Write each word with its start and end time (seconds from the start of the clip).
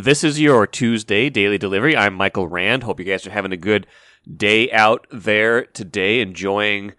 This 0.00 0.22
is 0.22 0.38
your 0.38 0.64
Tuesday 0.68 1.28
daily 1.28 1.58
delivery. 1.58 1.96
I'm 1.96 2.14
Michael 2.14 2.46
Rand. 2.46 2.84
Hope 2.84 3.00
you 3.00 3.04
guys 3.04 3.26
are 3.26 3.32
having 3.32 3.50
a 3.50 3.56
good 3.56 3.84
day 4.32 4.70
out 4.70 5.08
there 5.10 5.64
today, 5.64 6.20
enjoying 6.20 6.92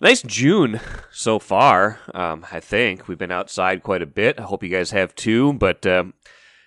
nice 0.00 0.22
June 0.22 0.80
so 1.10 1.40
far. 1.40 1.98
Um, 2.14 2.46
I 2.52 2.60
think 2.60 3.08
we've 3.08 3.18
been 3.18 3.32
outside 3.32 3.82
quite 3.82 4.00
a 4.00 4.06
bit. 4.06 4.38
I 4.38 4.44
hope 4.44 4.62
you 4.62 4.68
guys 4.68 4.92
have 4.92 5.12
too. 5.16 5.54
But 5.54 5.84
um, 5.88 6.14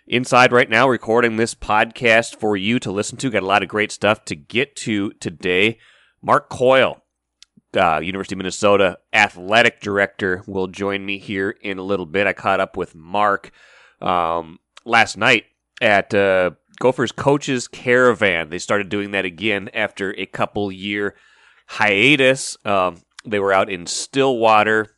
inside 0.05 0.51
right 0.51 0.69
now, 0.69 0.89
recording 0.89 1.37
this 1.37 1.55
podcast 1.55 2.35
for 2.35 2.57
you 2.57 2.77
to 2.79 2.91
listen 2.91 3.17
to. 3.19 3.29
Got 3.29 3.43
a 3.43 3.45
lot 3.45 3.63
of 3.63 3.69
great 3.69 3.93
stuff 3.93 4.25
to 4.25 4.35
get 4.35 4.75
to 4.77 5.11
today. 5.13 5.79
Mark 6.21 6.49
Coyle, 6.49 7.03
uh, 7.77 8.01
University 8.03 8.35
of 8.35 8.39
Minnesota 8.39 8.97
athletic 9.13 9.79
director, 9.79 10.43
will 10.45 10.67
join 10.67 11.05
me 11.05 11.19
here 11.19 11.51
in 11.61 11.77
a 11.77 11.83
little 11.83 12.05
bit. 12.05 12.27
I 12.27 12.33
caught 12.33 12.59
up 12.59 12.75
with 12.75 12.95
Mark 12.95 13.51
um, 14.01 14.59
last 14.83 15.15
night 15.15 15.45
at 15.81 16.13
uh, 16.13 16.51
Gophers 16.79 17.11
Coaches 17.11 17.67
Caravan. 17.67 18.49
They 18.49 18.59
started 18.59 18.89
doing 18.89 19.11
that 19.11 19.25
again 19.25 19.69
after 19.73 20.13
a 20.17 20.25
couple 20.25 20.71
year 20.71 21.15
hiatus. 21.67 22.57
Um, 22.65 23.01
they 23.25 23.39
were 23.39 23.53
out 23.53 23.69
in 23.69 23.85
Stillwater 23.85 24.95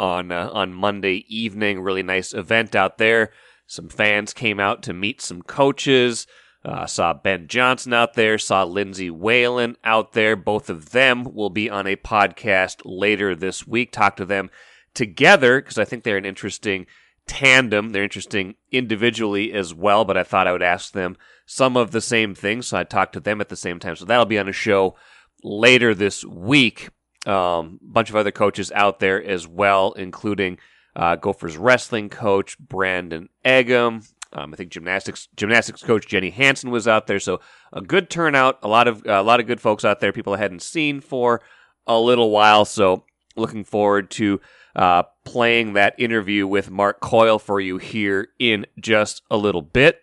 on 0.00 0.32
uh, 0.32 0.50
on 0.52 0.72
Monday 0.72 1.24
evening. 1.28 1.80
Really 1.80 2.02
nice 2.02 2.32
event 2.32 2.74
out 2.74 2.98
there. 2.98 3.30
Some 3.66 3.88
fans 3.88 4.32
came 4.32 4.58
out 4.60 4.82
to 4.84 4.92
meet 4.92 5.20
some 5.20 5.42
coaches. 5.42 6.26
Uh, 6.64 6.86
saw 6.86 7.12
Ben 7.12 7.48
Johnson 7.48 7.92
out 7.92 8.14
there, 8.14 8.38
saw 8.38 8.62
Lindsay 8.62 9.10
Whalen 9.10 9.76
out 9.82 10.12
there. 10.12 10.36
Both 10.36 10.70
of 10.70 10.90
them 10.90 11.34
will 11.34 11.50
be 11.50 11.68
on 11.68 11.88
a 11.88 11.96
podcast 11.96 12.82
later 12.84 13.34
this 13.34 13.66
week. 13.66 13.90
Talk 13.90 14.16
to 14.16 14.24
them 14.24 14.48
together 14.94 15.60
because 15.60 15.78
I 15.78 15.84
think 15.84 16.04
they're 16.04 16.16
an 16.16 16.24
interesting 16.24 16.86
tandem. 17.26 17.90
They're 17.90 18.02
interesting 18.02 18.54
individually 18.70 19.52
as 19.52 19.74
well, 19.74 20.04
but 20.04 20.16
I 20.16 20.22
thought 20.22 20.46
I 20.46 20.52
would 20.52 20.62
ask 20.62 20.92
them 20.92 21.16
some 21.46 21.76
of 21.76 21.90
the 21.90 22.00
same 22.00 22.34
things. 22.34 22.68
So 22.68 22.78
I 22.78 22.84
talked 22.84 23.14
to 23.14 23.20
them 23.20 23.40
at 23.40 23.48
the 23.48 23.56
same 23.56 23.78
time. 23.78 23.96
So 23.96 24.04
that'll 24.04 24.26
be 24.26 24.38
on 24.38 24.48
a 24.48 24.52
show 24.52 24.96
later 25.42 25.94
this 25.94 26.24
week. 26.24 26.90
A 27.24 27.32
um, 27.32 27.78
bunch 27.80 28.10
of 28.10 28.16
other 28.16 28.32
coaches 28.32 28.72
out 28.72 28.98
there 28.98 29.22
as 29.22 29.46
well, 29.46 29.92
including 29.92 30.58
uh, 30.96 31.16
Gophers 31.16 31.56
wrestling 31.56 32.08
coach 32.08 32.58
Brandon 32.58 33.28
Eggum, 33.44 34.04
um, 34.32 34.52
I 34.52 34.56
think 34.56 34.70
gymnastics 34.70 35.28
gymnastics 35.36 35.82
coach 35.82 36.06
Jenny 36.06 36.30
Hansen 36.30 36.70
was 36.70 36.88
out 36.88 37.06
there, 37.06 37.20
so 37.20 37.40
a 37.72 37.82
good 37.82 38.08
turnout. 38.08 38.58
A 38.62 38.68
lot 38.68 38.88
of 38.88 39.06
uh, 39.06 39.12
a 39.12 39.22
lot 39.22 39.40
of 39.40 39.46
good 39.46 39.60
folks 39.60 39.84
out 39.84 40.00
there. 40.00 40.12
People 40.12 40.34
I 40.34 40.38
hadn't 40.38 40.62
seen 40.62 41.00
for 41.00 41.42
a 41.86 41.98
little 41.98 42.30
while, 42.30 42.64
so 42.64 43.04
looking 43.36 43.64
forward 43.64 44.10
to 44.12 44.40
uh, 44.74 45.04
playing 45.24 45.74
that 45.74 45.94
interview 45.98 46.46
with 46.46 46.70
Mark 46.70 47.00
Coyle 47.00 47.38
for 47.38 47.60
you 47.60 47.78
here 47.78 48.28
in 48.38 48.66
just 48.80 49.22
a 49.30 49.36
little 49.36 49.62
bit. 49.62 50.00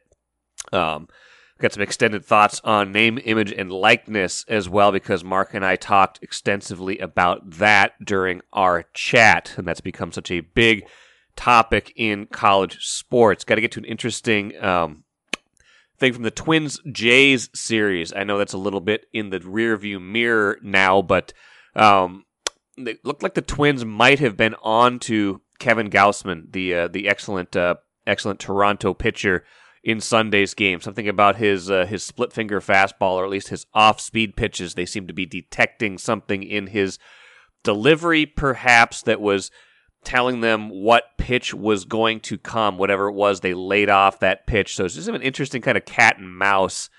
Um, 0.72 1.08
got 1.59 1.73
some 1.73 1.84
extended 1.84 2.23
thoughts 2.23 2.61
on 2.64 2.92
name, 2.92 3.20
image, 3.23 3.52
and 3.52 3.72
likeness 3.72 4.45
as 4.48 4.70
well 4.70 4.92
because 4.92 5.23
Mark 5.23 5.53
and 5.53 5.66
I 5.66 5.76
talked 5.76 6.20
extensively 6.22 7.00
about 7.00 7.50
that 7.52 7.94
during 8.03 8.42
our 8.53 8.86
chat, 8.94 9.53
and 9.58 9.67
that's 9.67 9.81
become 9.81 10.11
such 10.11 10.31
a 10.31 10.42
big 10.42 10.86
topic 11.36 11.94
in 11.95 12.28
college 12.28 12.86
sports. 12.86 13.44
Got 13.44 13.56
to 13.56 13.61
get 13.61 13.72
to 13.73 13.80
an 13.80 13.86
interesting 13.86 14.61
um, 14.64 15.04
thing 15.98 16.14
from 16.14 16.23
the 16.23 16.31
Twins 16.31 16.80
Jays 16.92 17.50
series. 17.54 18.14
I 18.14 18.23
know 18.23 18.38
that's 18.38 18.54
a 18.54 18.58
little 18.58 18.81
bit 18.81 19.06
in 19.14 19.30
the 19.30 19.39
rearview 19.39 20.02
mirror 20.02 20.58
now, 20.61 21.02
but 21.02 21.33
um, 21.76 22.26
it 22.88 23.04
looked 23.04 23.24
like 23.24 23.34
the 23.34 23.42
Twins 23.42 23.86
might 23.86 24.20
have 24.20 24.38
been 24.38 24.56
on 24.62 25.00
to 25.00 25.42
Kevin 25.60 25.90
Gausman, 25.90 26.52
the 26.52 26.73
uh, 26.73 26.88
the 26.88 27.08
excellent 27.08 27.56
uh, 27.56 27.76
excellent 28.08 28.40
Toronto 28.40 28.94
pitcher 28.94 29.45
in 29.84 30.02
Sunday's 30.02 30.54
game. 30.54 30.82
Something 30.82 31.08
about 31.08 31.38
his 31.38 31.70
uh, 31.70 31.86
his 31.86 32.04
split 32.04 32.34
finger 32.34 32.60
fastball, 32.60 33.14
or 33.14 33.23
at 33.23 33.30
least 33.30 33.50
his 33.50 33.66
off 33.73 34.00
speed 34.00 34.36
pitches. 34.36 34.73
They 34.73 34.86
seem 34.86 35.08
to 35.08 35.14
be 35.14 35.26
detecting 35.26 35.98
something 35.98 36.44
in 36.44 36.68
his 36.68 36.98
delivery, 37.64 38.26
perhaps 38.26 39.02
that 39.04 39.22
was 39.22 39.52
telling 40.04 40.42
them 40.42 40.70
what 40.70 41.18
pitch 41.18 41.54
was 41.54 41.86
going 41.86 42.22
to 42.22 42.38
come, 42.38 42.78
whatever 42.78 43.10
it 43.10 43.14
was, 43.14 43.42
they 43.42 43.54
laid 43.54 43.89
off 43.89 44.20
that 44.20 44.48
pitch. 44.48 44.76
So 44.76 44.86
it's 44.86 44.95
just 44.95 45.10
an 45.10 45.22
interesting 45.22 45.62
kind 45.62 45.78
of 45.78 45.86
cat 45.86 46.18
and 46.18 46.38
mouse 46.38 46.89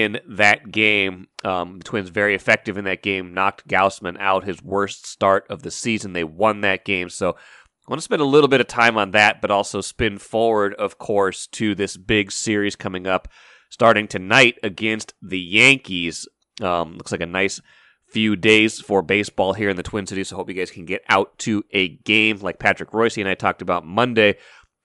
in 0.00 0.20
that 0.26 0.70
game. 0.70 1.28
Um, 1.44 1.78
the 1.78 1.84
Twins 1.84 2.08
very 2.08 2.34
effective 2.34 2.78
in 2.78 2.84
that 2.84 3.02
game, 3.02 3.34
knocked 3.34 3.68
Gausman 3.68 4.16
out, 4.18 4.44
his 4.44 4.62
worst 4.62 5.06
start 5.06 5.44
of 5.50 5.62
the 5.62 5.70
season. 5.70 6.12
They 6.12 6.24
won 6.24 6.62
that 6.62 6.84
game. 6.84 7.08
So 7.08 7.30
I 7.30 7.90
want 7.90 7.98
to 7.98 8.04
spend 8.04 8.22
a 8.22 8.26
little 8.26 8.48
bit 8.48 8.60
of 8.60 8.68
time 8.68 8.96
on 8.96 9.10
that, 9.10 9.40
but 9.40 9.50
also 9.50 9.80
spin 9.80 10.18
forward, 10.18 10.74
of 10.74 10.98
course, 10.98 11.46
to 11.48 11.74
this 11.74 11.96
big 11.96 12.32
series 12.32 12.76
coming 12.76 13.06
up 13.06 13.28
starting 13.70 14.08
tonight 14.08 14.56
against 14.62 15.14
the 15.20 15.40
Yankees. 15.40 16.26
Um, 16.60 16.94
looks 16.94 17.12
like 17.12 17.20
a 17.20 17.26
nice 17.26 17.60
few 18.08 18.36
days 18.36 18.80
for 18.80 19.02
baseball 19.02 19.54
here 19.54 19.70
in 19.70 19.76
the 19.76 19.82
Twin 19.82 20.06
Cities. 20.06 20.28
So 20.28 20.36
hope 20.36 20.48
you 20.48 20.54
guys 20.54 20.70
can 20.70 20.84
get 20.84 21.02
out 21.08 21.38
to 21.40 21.64
a 21.72 21.88
game 21.88 22.38
like 22.40 22.58
Patrick 22.58 22.90
Reusse 22.90 23.20
and 23.20 23.28
I 23.28 23.34
talked 23.34 23.62
about 23.62 23.86
Monday. 23.86 24.36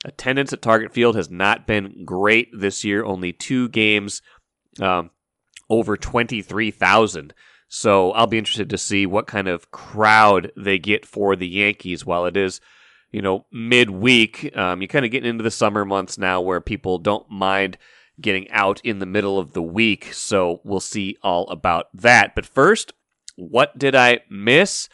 Attendance 0.06 0.54
at 0.54 0.62
Target 0.62 0.94
Field 0.94 1.16
has 1.16 1.30
not 1.30 1.68
been 1.68 2.06
great 2.06 2.50
this 2.58 2.84
year. 2.84 3.04
Only 3.04 3.34
two 3.34 3.68
games 3.70 4.22
um, 4.82 5.12
over 5.70 5.98
23,000. 5.98 7.34
So 7.68 8.12
I'll 8.12 8.28
be 8.28 8.38
interested 8.38 8.70
to 8.70 8.78
see 8.78 9.06
what 9.06 9.28
kind 9.28 9.48
of 9.48 9.72
crowd 9.72 10.52
they 10.56 10.80
get 10.80 11.06
for 11.06 11.36
the 11.36 11.48
Yankees 11.48 12.06
while 12.06 12.26
it 12.26 12.38
is, 12.38 12.62
you 13.12 13.22
know, 13.22 13.46
midweek. 13.52 14.56
Um, 14.56 14.82
you're 14.82 14.88
kind 14.88 15.06
of 15.06 15.12
getting 15.12 15.30
into 15.30 15.44
the 15.44 15.52
summer 15.52 15.84
months 15.84 16.18
now 16.18 16.40
where 16.40 16.62
people 16.62 16.98
don't 16.98 17.30
mind 17.30 17.78
getting 18.20 18.50
out 18.52 18.82
in 18.84 19.00
the 19.00 19.06
middle 19.06 19.38
of 19.38 19.54
the 19.54 19.62
week. 19.62 20.14
So 20.14 20.62
we'll 20.64 20.80
see 20.80 21.18
all 21.22 21.48
about 21.50 21.88
that. 21.94 22.36
But 22.36 22.46
first, 22.46 22.94
what 23.36 23.78
did 23.78 23.96
I 23.96 24.22
miss? 24.30 24.90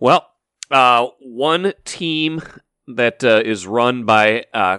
Well, 0.00 0.26
uh, 0.70 1.08
one 1.20 1.72
team 1.84 2.42
that 2.86 3.22
uh, 3.24 3.42
is 3.44 3.66
run 3.66 4.04
by 4.04 4.44
uh, 4.54 4.78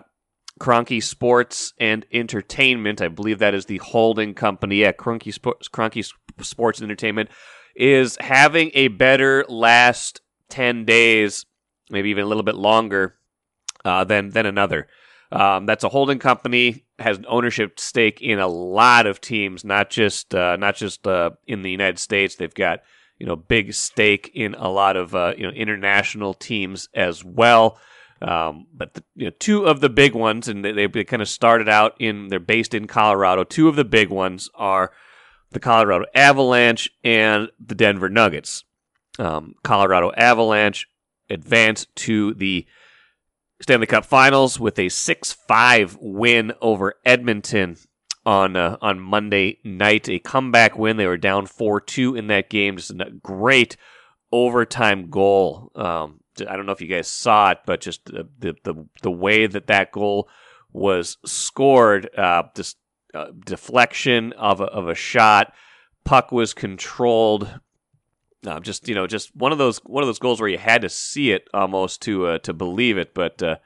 Kroenke 0.60 1.02
Sports 1.02 1.74
and 1.80 2.06
Entertainment, 2.12 3.02
I 3.02 3.08
believe 3.08 3.40
that 3.40 3.54
is 3.54 3.66
the 3.66 3.78
holding 3.78 4.34
company 4.34 4.78
Yeah, 4.78 4.92
Kroenke, 4.92 5.34
Sports, 5.34 5.70
Kroenke 5.70 6.12
Sports 6.42 6.80
and 6.80 6.86
Entertainment, 6.86 7.30
is 7.76 8.18
having 8.20 8.72
a 8.74 8.90
better 8.90 9.46
last 9.48 10.22
10 10.50 10.86
days, 10.86 11.46
maybe 11.90 12.10
even 12.10 12.24
a 12.24 12.28
little 12.28 12.44
bit 12.44 12.56
longer 12.56 13.16
uh, 13.86 14.04
than, 14.04 14.30
than 14.30 14.46
another. 14.46 14.88
Um, 15.32 15.66
that's 15.66 15.84
a 15.84 15.90
holding 15.90 16.20
company 16.20 16.86
has 17.00 17.18
an 17.18 17.26
ownership 17.28 17.80
stake 17.80 18.22
in 18.22 18.40
a 18.40 18.48
lot 18.48 19.06
of 19.06 19.22
teams, 19.22 19.64
not 19.64 19.90
just 19.90 20.36
uh, 20.36 20.56
not 20.58 20.76
just 20.76 21.08
uh, 21.08 21.32
in 21.48 21.62
the 21.62 21.72
United 21.72 22.00
States. 22.00 22.36
They've 22.36 22.54
got 22.54 22.80
you 23.18 23.26
know 23.26 23.36
big 23.36 23.74
stake 23.74 24.32
in 24.34 24.56
a 24.56 24.70
lot 24.70 24.98
of 24.98 25.16
uh, 25.16 25.34
you 25.38 25.44
know 25.44 25.54
international 25.54 26.34
teams 26.34 26.90
as 26.94 27.24
well. 27.24 27.80
Um, 28.22 28.68
but 28.74 28.96
the, 28.96 29.04
you 29.16 29.26
know, 29.26 29.34
two 29.40 29.66
of 29.66 29.80
the 29.80 29.90
big 29.90 30.14
ones, 30.14 30.48
and 30.48 30.64
they, 30.64 30.88
they 30.88 31.04
kind 31.04 31.22
of 31.22 31.30
started 31.30 31.70
out 31.70 31.96
in 32.00 32.28
they're 32.28 32.40
based 32.40 32.74
in 32.74 32.88
Colorado. 32.88 33.44
Two 33.44 33.70
of 33.70 33.76
the 33.76 33.86
big 33.86 34.10
ones 34.10 34.50
are 34.56 34.92
the 35.52 35.60
Colorado 35.60 36.06
Avalanche 36.14 36.90
and 37.04 37.50
the 37.66 37.76
Denver 37.76 38.10
Nuggets. 38.10 38.64
Um, 39.18 39.56
Colorado 39.64 40.12
Avalanche 40.16 40.88
advanced 41.30 41.94
to 41.96 42.34
the 42.34 42.66
Stanley 43.62 43.88
Cup 43.88 44.06
Finals 44.06 44.60
with 44.60 44.80
a 44.80 44.88
6-5 44.88 45.98
win 46.00 46.54
over 46.62 46.96
Edmonton 47.06 47.78
on 48.26 48.56
uh, 48.56 48.78
on 48.82 49.00
Monday 49.00 49.60
night. 49.64 50.08
A 50.10 50.20
comeback 50.20 50.78
win. 50.78 50.98
They 50.98 51.08
were 51.08 51.18
down 51.18 51.48
4-2 51.48 52.18
in 52.18 52.28
that 52.28 52.50
game. 52.50 52.78
Just 52.78 52.92
a 52.92 53.12
great 53.24 53.76
overtime 54.32 55.10
goal. 55.10 55.72
Um, 55.76 56.22
I 56.42 56.56
don't 56.56 56.66
know 56.66 56.72
if 56.72 56.82
you 56.82 56.88
guys 56.88 57.08
saw 57.08 57.52
it, 57.52 57.60
but 57.66 57.82
just 57.82 58.06
the 58.06 58.28
the 58.42 58.86
the, 59.02 59.12
way 59.12 59.48
that 59.48 59.68
that 59.68 59.92
goal 59.92 60.30
was 60.72 61.18
scored, 61.26 62.10
uh, 62.18 62.44
just 62.56 62.78
uh, 63.14 63.28
deflection 63.46 64.34
of 64.34 64.62
a, 64.62 64.66
of 64.66 64.88
a 64.88 64.96
shot, 64.96 65.54
puck 66.04 66.32
was 66.32 66.54
controlled. 66.54 67.60
Uh, 68.46 68.60
just 68.60 68.88
you 68.88 68.96
know, 68.96 69.08
just 69.08 69.36
one 69.36 69.52
of 69.52 69.58
those 69.58 69.80
one 69.80 70.04
of 70.04 70.08
those 70.08 70.20
goals 70.20 70.40
where 70.40 70.50
you 70.50 70.58
had 70.58 70.82
to 70.82 70.90
see 70.90 71.32
it 71.32 71.48
almost 71.54 72.02
to 72.04 72.26
uh, 72.26 72.40
to 72.40 72.54
believe 72.54 72.98
it. 72.98 73.14
But 73.14 73.44
uh, 73.44 73.58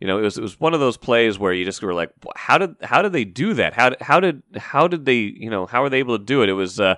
you 0.00 0.06
know, 0.06 0.18
it 0.18 0.22
was 0.22 0.38
it 0.38 0.42
was 0.42 0.60
one 0.60 0.74
of 0.74 0.80
those 0.80 0.96
plays 0.96 1.38
where 1.38 1.52
you 1.52 1.64
just 1.64 1.82
were 1.82 1.94
like, 1.94 2.10
how 2.36 2.58
did 2.58 2.76
how 2.82 3.02
did 3.02 3.12
they 3.12 3.24
do 3.24 3.54
that? 3.54 3.74
How 3.74 3.90
did 3.90 4.02
how 4.02 4.20
did 4.20 4.42
how 4.56 4.86
did 4.86 5.04
they 5.04 5.16
you 5.16 5.50
know 5.50 5.66
how 5.66 5.82
were 5.82 5.90
they 5.90 5.98
able 5.98 6.18
to 6.18 6.24
do 6.24 6.42
it? 6.42 6.48
It 6.48 6.54
was 6.54 6.78
uh, 6.78 6.94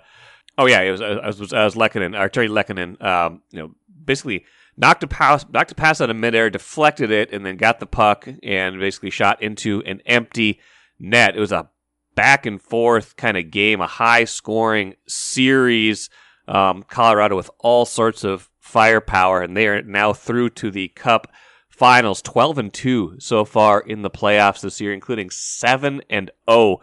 oh 0.58 0.67
yeah, 0.67 0.81
it 0.81 0.90
was 0.90 1.00
I 1.00 1.26
was 1.26 1.52
I 1.52 1.64
was 1.64 1.75
Lehkonen, 1.75 2.14
Artturi 2.14 2.49
Lehkonen, 2.49 3.02
um, 3.02 3.43
you 3.50 3.58
know, 3.61 3.75
basically 4.05 4.44
knocked 4.77 5.03
a 5.03 5.07
pass 5.07 5.45
knocked 5.51 5.73
a 5.73 5.75
pass 5.75 6.01
out 6.01 6.11
of 6.11 6.17
midair, 6.17 6.51
deflected 6.51 7.11
it, 7.11 7.33
and 7.33 7.45
then 7.45 7.57
got 7.57 7.81
the 7.81 7.87
puck 7.87 8.29
and 8.43 8.79
basically 8.79 9.11
shot 9.11 9.43
into 9.43 9.83
an 9.85 10.01
empty 10.07 10.61
net. 10.99 11.37
It 11.37 11.41
was 11.41 11.53
a 11.53 11.69
back 12.15 12.47
and 12.47 12.61
forth 12.61 13.17
kind 13.17 13.37
of 13.37 13.51
game, 13.51 13.81
a 13.81 13.87
high 13.87 14.25
scoring 14.25 14.95
series. 15.07 16.11
Um, 16.49 16.83
Colorado 16.83 17.37
with 17.37 17.51
all 17.61 17.85
sorts 17.87 18.25
of 18.25 18.51
firepower, 18.59 19.43
and 19.43 19.57
they 19.57 19.69
are 19.69 19.81
now 19.83 20.13
through 20.13 20.51
to 20.51 20.73
the 20.73 20.89
Cup 20.89 21.33
finals, 21.69 22.21
12 22.23 22.59
and 22.59 22.73
2 22.73 23.17
so 23.19 23.45
far 23.45 23.81
in 23.81 24.03
the 24.03 24.11
playoffs 24.11 24.61
this 24.61 24.81
year, 24.81 24.93
including 24.93 25.31
7 25.31 26.03
and 26.11 26.31
0 26.51 26.79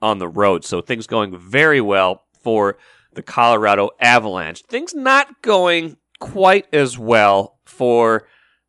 on 0.00 0.18
the 0.18 0.28
road. 0.28 0.64
So 0.64 0.80
things 0.80 1.06
going 1.06 1.36
very 1.36 1.80
well 1.80 2.24
for 2.42 2.78
the 3.12 3.22
Colorado 3.22 3.90
Avalanche. 4.00 4.62
Things 4.62 4.94
not 4.94 5.42
going 5.42 5.96
quite 6.18 6.66
as 6.72 6.98
well 6.98 7.58
for 7.64 8.26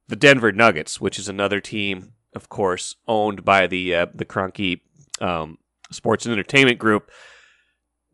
the 0.07 0.15
Denver 0.15 0.51
Nuggets, 0.51 0.99
which 0.99 1.19
is 1.19 1.29
another 1.29 1.59
team, 1.59 2.13
of 2.35 2.49
course, 2.49 2.95
owned 3.07 3.45
by 3.45 3.67
the 3.67 3.95
uh, 3.95 4.05
the 4.13 4.25
Kroenke 4.25 4.81
um, 5.21 5.57
Sports 5.91 6.25
and 6.25 6.33
Entertainment 6.33 6.79
Group. 6.79 7.11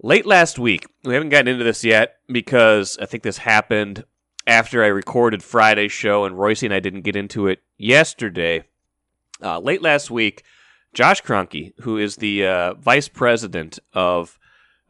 Late 0.02 0.26
last 0.26 0.60
week, 0.60 0.86
we 1.04 1.14
haven't 1.14 1.30
gotten 1.30 1.48
into 1.48 1.64
this 1.64 1.84
yet 1.84 2.18
because 2.28 2.98
I 3.00 3.06
think 3.06 3.24
this 3.24 3.38
happened 3.38 4.04
after 4.48 4.84
I 4.84 4.88
recorded 4.88 5.42
Friday's 5.42 5.92
show, 5.92 6.26
and 6.26 6.36
Reusse 6.36 6.64
and 6.64 6.74
I 6.74 6.80
didn't 6.80 7.02
get 7.02 7.16
into 7.16 7.48
it 7.48 7.64
yesterday. 7.78 8.66
Uh, 9.42 9.60
late 9.60 9.82
last 9.82 10.12
week, 10.12 10.44
Josh 10.94 11.22
Kroenke, 11.22 11.74
who 11.82 11.98
is 11.98 12.18
the 12.18 12.46
uh, 12.46 12.74
vice 12.76 13.08
president 13.08 13.80
of, 13.94 14.40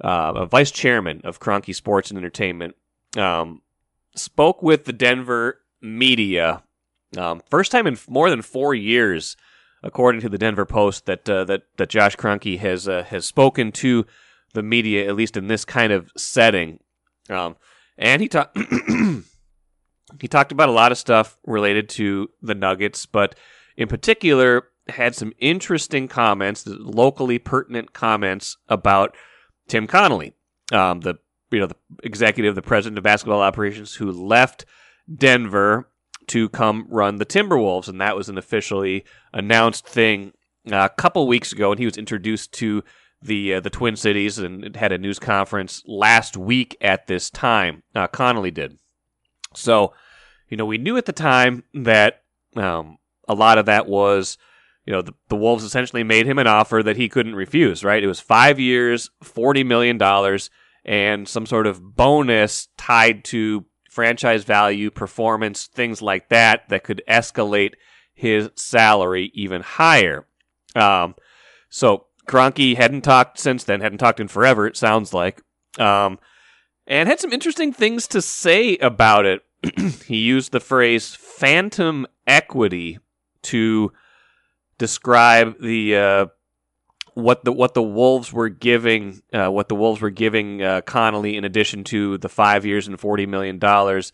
uh, 0.01 0.45
vice 0.45 0.71
chairman 0.71 1.21
of 1.23 1.39
Kroenke 1.39 1.73
Sports 1.73 2.09
and 2.11 2.17
Entertainment, 2.17 2.75
um, 3.17 3.61
spoke 4.15 4.61
with 4.61 4.85
the 4.85 4.93
Denver 4.93 5.61
media. 5.81 6.63
Um, 7.17 7.41
first 7.49 7.71
time 7.71 7.87
in 7.87 7.97
more 8.09 8.29
than 8.29 8.41
four 8.41 8.73
years, 8.73 9.37
according 9.83 10.21
to 10.21 10.29
the 10.29 10.37
Denver 10.37 10.65
Post, 10.65 11.05
that 11.05 11.29
uh, 11.29 11.43
that 11.45 11.63
that 11.77 11.89
Josh 11.89 12.15
Kroenke 12.15 12.59
has 12.59 12.87
uh, 12.87 13.03
has 13.03 13.25
spoken 13.25 13.71
to 13.73 14.05
the 14.53 14.63
media, 14.63 15.07
at 15.07 15.15
least 15.15 15.37
in 15.37 15.47
this 15.47 15.65
kind 15.65 15.93
of 15.93 16.11
setting. 16.17 16.79
Um, 17.29 17.55
and 17.97 18.21
he 18.21 18.27
talked 18.27 18.57
he 20.19 20.27
talked 20.27 20.51
about 20.51 20.69
a 20.69 20.73
lot 20.73 20.91
of 20.91 20.97
stuff 20.97 21.37
related 21.45 21.89
to 21.89 22.29
the 22.41 22.55
Nuggets, 22.55 23.05
but 23.05 23.35
in 23.77 23.87
particular 23.87 24.69
had 24.87 25.15
some 25.15 25.33
interesting 25.39 26.07
comments, 26.07 26.65
locally 26.67 27.39
pertinent 27.39 27.93
comments 27.93 28.57
about 28.69 29.15
Tim 29.67 29.87
Connolly, 29.87 30.33
um, 30.71 31.01
the 31.01 31.15
you 31.55 31.61
know 31.61 31.67
the 31.67 31.77
executive, 32.03 32.55
the 32.55 32.61
president 32.61 32.97
of 32.97 33.03
basketball 33.03 33.41
operations, 33.41 33.95
who 33.95 34.11
left 34.11 34.65
Denver 35.13 35.89
to 36.27 36.49
come 36.49 36.87
run 36.89 37.17
the 37.17 37.25
Timberwolves, 37.25 37.87
and 37.87 38.01
that 38.01 38.15
was 38.15 38.29
an 38.29 38.37
officially 38.37 39.05
announced 39.33 39.87
thing 39.87 40.33
uh, 40.71 40.89
a 40.91 41.01
couple 41.01 41.27
weeks 41.27 41.51
ago, 41.51 41.71
and 41.71 41.79
he 41.79 41.85
was 41.85 41.97
introduced 41.97 42.51
to 42.53 42.83
the 43.21 43.55
uh, 43.55 43.59
the 43.59 43.69
Twin 43.69 43.95
Cities 43.95 44.37
and 44.37 44.75
had 44.75 44.91
a 44.91 44.97
news 44.97 45.19
conference 45.19 45.83
last 45.85 46.37
week 46.37 46.77
at 46.81 47.07
this 47.07 47.29
time. 47.29 47.83
Uh, 47.93 48.07
Connolly 48.07 48.51
did. 48.51 48.77
So, 49.53 49.93
you 50.49 50.57
know, 50.57 50.65
we 50.65 50.77
knew 50.77 50.97
at 50.97 51.05
the 51.05 51.13
time 51.13 51.63
that 51.73 52.23
um, 52.55 52.97
a 53.27 53.33
lot 53.33 53.57
of 53.57 53.67
that 53.67 53.87
was, 53.87 54.37
you 54.85 54.93
know, 54.93 55.01
the, 55.01 55.13
the 55.29 55.35
Wolves 55.35 55.63
essentially 55.63 56.03
made 56.03 56.25
him 56.25 56.39
an 56.39 56.47
offer 56.47 56.83
that 56.83 56.97
he 56.97 57.09
couldn't 57.09 57.35
refuse. 57.35 57.83
Right? 57.83 58.03
It 58.03 58.07
was 58.07 58.19
five 58.19 58.59
years, 58.59 59.09
forty 59.23 59.63
million 59.63 59.97
dollars, 59.97 60.49
and 60.85 61.27
some 61.27 61.45
sort 61.45 61.67
of 61.67 61.95
bonus 61.95 62.67
tied 62.77 63.23
to 63.25 63.65
franchise 63.89 64.43
value, 64.43 64.91
performance, 64.91 65.67
things 65.67 66.01
like 66.01 66.29
that 66.29 66.69
that 66.69 66.83
could 66.83 67.01
escalate 67.09 67.73
his 68.13 68.49
salary 68.55 69.31
even 69.33 69.61
higher. 69.61 70.25
Um, 70.75 71.15
so 71.69 72.07
Kroenke 72.27 72.75
hadn't 72.75 73.01
talked 73.01 73.39
since 73.39 73.63
then, 73.63 73.81
hadn't 73.81 73.97
talked 73.97 74.19
in 74.19 74.27
forever, 74.27 74.67
it 74.67 74.77
sounds 74.77 75.13
like. 75.13 75.41
Um, 75.79 76.19
and 76.87 77.09
had 77.09 77.19
some 77.19 77.33
interesting 77.33 77.73
things 77.73 78.07
to 78.09 78.21
say 78.21 78.77
about 78.77 79.25
it. 79.25 79.41
he 80.05 80.17
used 80.17 80.51
the 80.51 80.59
phrase 80.59 81.15
phantom 81.15 82.05
equity 82.27 82.99
to 83.43 83.91
describe 84.77 85.61
the 85.61 85.95
uh, 85.95 86.25
what 87.15 87.43
the 87.43 87.51
what 87.51 87.73
the 87.73 87.81
Wolves 87.81 88.31
were 88.31 88.49
giving 88.49 89.21
uh, 89.33 89.49
what 89.49 89.69
the 89.69 89.75
Wolves 89.75 90.01
were 90.01 90.11
giving 90.11 90.61
uh, 90.61 90.81
Connolly 90.81 91.35
in 91.37 91.45
addition 91.45 91.83
to 91.85 92.17
the 92.19 92.29
five 92.29 92.65
years 92.65 92.87
and 92.87 92.99
forty 92.99 93.25
million 93.25 93.57
dollars. 93.57 94.11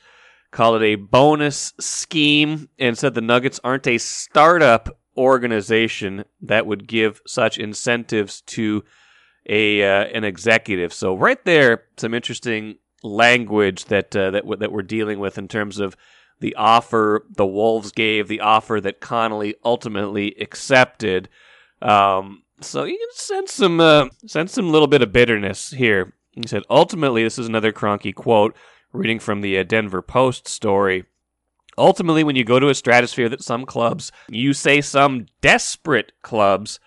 Called 0.51 0.81
it 0.81 0.86
a 0.86 0.95
bonus 0.95 1.74
scheme 1.80 2.68
and 2.77 2.98
said 2.98 3.13
the 3.13 3.21
Nuggets 3.21 3.59
aren't 3.63 3.88
a 3.88 3.98
startup 3.98 4.89
organization 5.18 6.25
that 6.42 6.65
would 6.65 6.88
give 6.88 7.21
such 7.25 7.57
incentives 7.57 8.42
to 8.42 8.83
a 9.47 9.81
uh, 9.81 10.06
an 10.06 10.24
executive. 10.24 10.94
So 10.94 11.15
right 11.15 11.44
there, 11.45 11.86
some 11.97 12.13
interesting 12.13 12.77
language 13.01 13.86
that 13.86 14.15
uh, 14.15 14.31
that 14.31 14.44
w- 14.44 14.59
that 14.59 14.71
we're 14.71 14.83
dealing 14.83 15.19
with 15.19 15.38
in 15.38 15.47
terms 15.47 15.80
of 15.80 15.95
the 16.39 16.54
offer 16.56 17.25
the 17.36 17.47
Wolves 17.47 17.92
gave, 17.92 18.27
the 18.27 18.42
offer 18.42 18.80
that 18.81 19.00
Connolly 19.00 19.56
ultimately 19.63 20.36
accepted. 20.39 21.30
Um, 21.81 22.44
so 22.63 22.83
you 22.83 22.97
can 22.97 23.15
sense 23.15 23.53
some 23.53 23.79
uh, 23.79 24.07
sense 24.25 24.53
some 24.53 24.71
little 24.71 24.87
bit 24.87 25.01
of 25.01 25.11
bitterness 25.11 25.71
here. 25.71 26.13
He 26.31 26.47
said, 26.47 26.63
ultimately, 26.69 27.23
this 27.23 27.37
is 27.37 27.47
another 27.47 27.73
Kroenke 27.73 28.15
quote, 28.15 28.55
reading 28.93 29.19
from 29.19 29.41
the 29.41 29.57
uh, 29.57 29.63
Denver 29.63 30.01
Post 30.01 30.47
story. 30.47 31.05
Ultimately, 31.77 32.23
when 32.23 32.35
you 32.35 32.43
go 32.43 32.59
to 32.59 32.69
a 32.69 32.75
stratosphere 32.75 33.29
that 33.29 33.43
some 33.43 33.65
clubs, 33.65 34.11
you 34.29 34.53
say 34.53 34.81
some 34.81 35.25
desperate 35.41 36.13
clubs, 36.21 36.79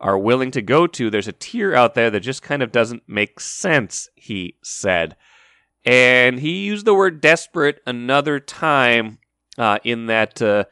are 0.00 0.18
willing 0.18 0.50
to 0.52 0.62
go 0.62 0.86
to, 0.86 1.10
there's 1.10 1.28
a 1.28 1.32
tier 1.32 1.74
out 1.74 1.94
there 1.94 2.10
that 2.10 2.20
just 2.20 2.42
kind 2.42 2.62
of 2.62 2.72
doesn't 2.72 3.02
make 3.08 3.40
sense, 3.40 4.08
he 4.14 4.54
said. 4.62 5.16
And 5.84 6.40
he 6.40 6.66
used 6.66 6.86
the 6.86 6.94
word 6.94 7.20
desperate 7.20 7.80
another 7.86 8.38
time 8.38 9.18
uh, 9.56 9.78
in 9.84 10.06
that 10.06 10.40
uh, 10.40 10.64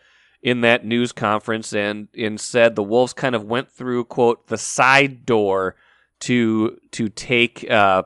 in 0.46 0.60
that 0.60 0.84
news 0.84 1.10
conference, 1.10 1.72
and 1.72 2.06
and 2.16 2.40
said 2.40 2.76
the 2.76 2.82
Wolves 2.82 3.12
kind 3.12 3.34
of 3.34 3.44
went 3.44 3.69
through 3.69 4.04
quote 4.04 4.46
the 4.46 4.56
side 4.56 5.26
door 5.26 5.75
to 6.20 6.78
to 6.93 7.08
take 7.08 7.69
uh, 7.69 8.04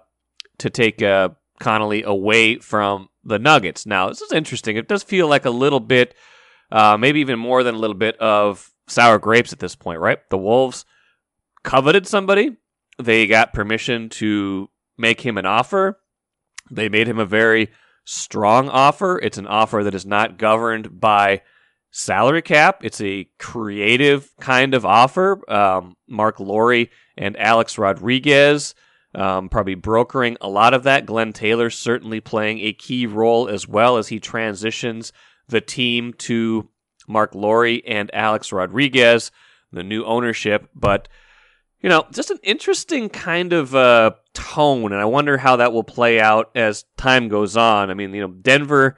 to 0.57 0.71
take 0.71 1.03
uh, 1.03 1.29
Connolly 1.61 2.03
away 2.03 2.57
from 2.57 3.11
the 3.23 3.39
Nuggets. 3.39 3.85
Now, 3.85 4.09
this 4.09 4.23
is 4.23 4.33
interesting. 4.33 4.79
It 4.79 4.89
does 4.89 5.03
feel 5.03 5.29
like 5.29 5.45
a 5.45 5.51
little 5.51 5.81
bit, 5.81 6.15
uh, 6.73 6.97
maybe 6.97 7.21
even 7.21 7.39
more 7.39 7.63
than 7.63 7.75
a 7.75 7.79
little 7.79 7.95
bit 7.95 8.17
of 8.19 8.73
sour 8.89 9.19
grapes 9.19 9.53
at 9.53 9.59
this 9.59 9.77
point, 9.77 10.01
right? 10.01 10.19
The 10.31 10.39
Wolves 10.39 10.87
coveted 11.63 12.07
somebody. 12.07 12.57
They 12.99 13.27
got 13.27 13.53
permission 13.53 14.09
to 14.09 14.71
make 14.97 15.21
him 15.21 15.37
an 15.37 15.45
offer. 15.45 16.01
They 16.71 16.89
made 16.89 17.07
him 17.07 17.19
a 17.19 17.27
very 17.27 17.69
strong 18.07 18.71
offer. 18.71 19.19
It's 19.23 19.37
an 19.37 19.47
offer 19.47 19.85
that 19.85 19.95
is 19.95 20.07
not 20.07 20.39
governed 20.39 20.99
by 20.99 21.43
salary 21.91 22.43
cap. 22.43 22.85
It's 22.85 23.01
a 23.01 23.29
creative 23.39 24.33
kind 24.41 24.75
of 24.75 24.85
offer. 24.87 25.41
Um, 25.51 25.97
Marc 26.09 26.41
Lore 26.41 26.87
and 27.17 27.37
Alex 27.37 27.79
Rodriguez 27.79 28.75
um, 29.15 29.49
probably 29.49 29.75
brokering 29.75 30.37
a 30.41 30.49
lot 30.49 30.75
of 30.75 30.85
that. 30.85 31.07
Glenn 31.07 31.33
Taylor 31.33 31.71
certainly 31.71 32.21
playing 32.21 32.61
a 32.61 32.73
key 32.73 33.07
role 33.07 33.49
as 33.49 33.67
well 33.67 33.97
as 33.97 34.09
he 34.09 34.21
transitions 34.21 35.13
the 35.49 35.61
team 35.61 36.13
to 36.15 36.69
Marc 37.09 37.35
Lore 37.35 37.81
and 37.87 38.11
Alex 38.15 38.53
Rodriguez, 38.53 39.31
the 39.73 39.83
new 39.83 40.05
ownership. 40.05 40.69
But, 40.75 41.09
you 41.81 41.89
know, 41.89 42.07
just 42.13 42.31
an 42.31 42.39
interesting 42.43 43.09
kind 43.09 43.53
of 43.53 43.75
uh, 43.75 44.13
tone. 44.33 44.93
And 44.93 45.01
I 45.01 45.07
wonder 45.07 45.39
how 45.39 45.57
that 45.57 45.73
will 45.73 45.85
play 45.85 46.21
out 46.21 46.51
as 46.55 46.85
time 46.97 47.29
goes 47.29 47.57
on. 47.57 47.91
I 47.91 47.95
mean, 47.95 48.15
you 48.15 48.21
know, 48.21 48.33
Denver 48.33 48.97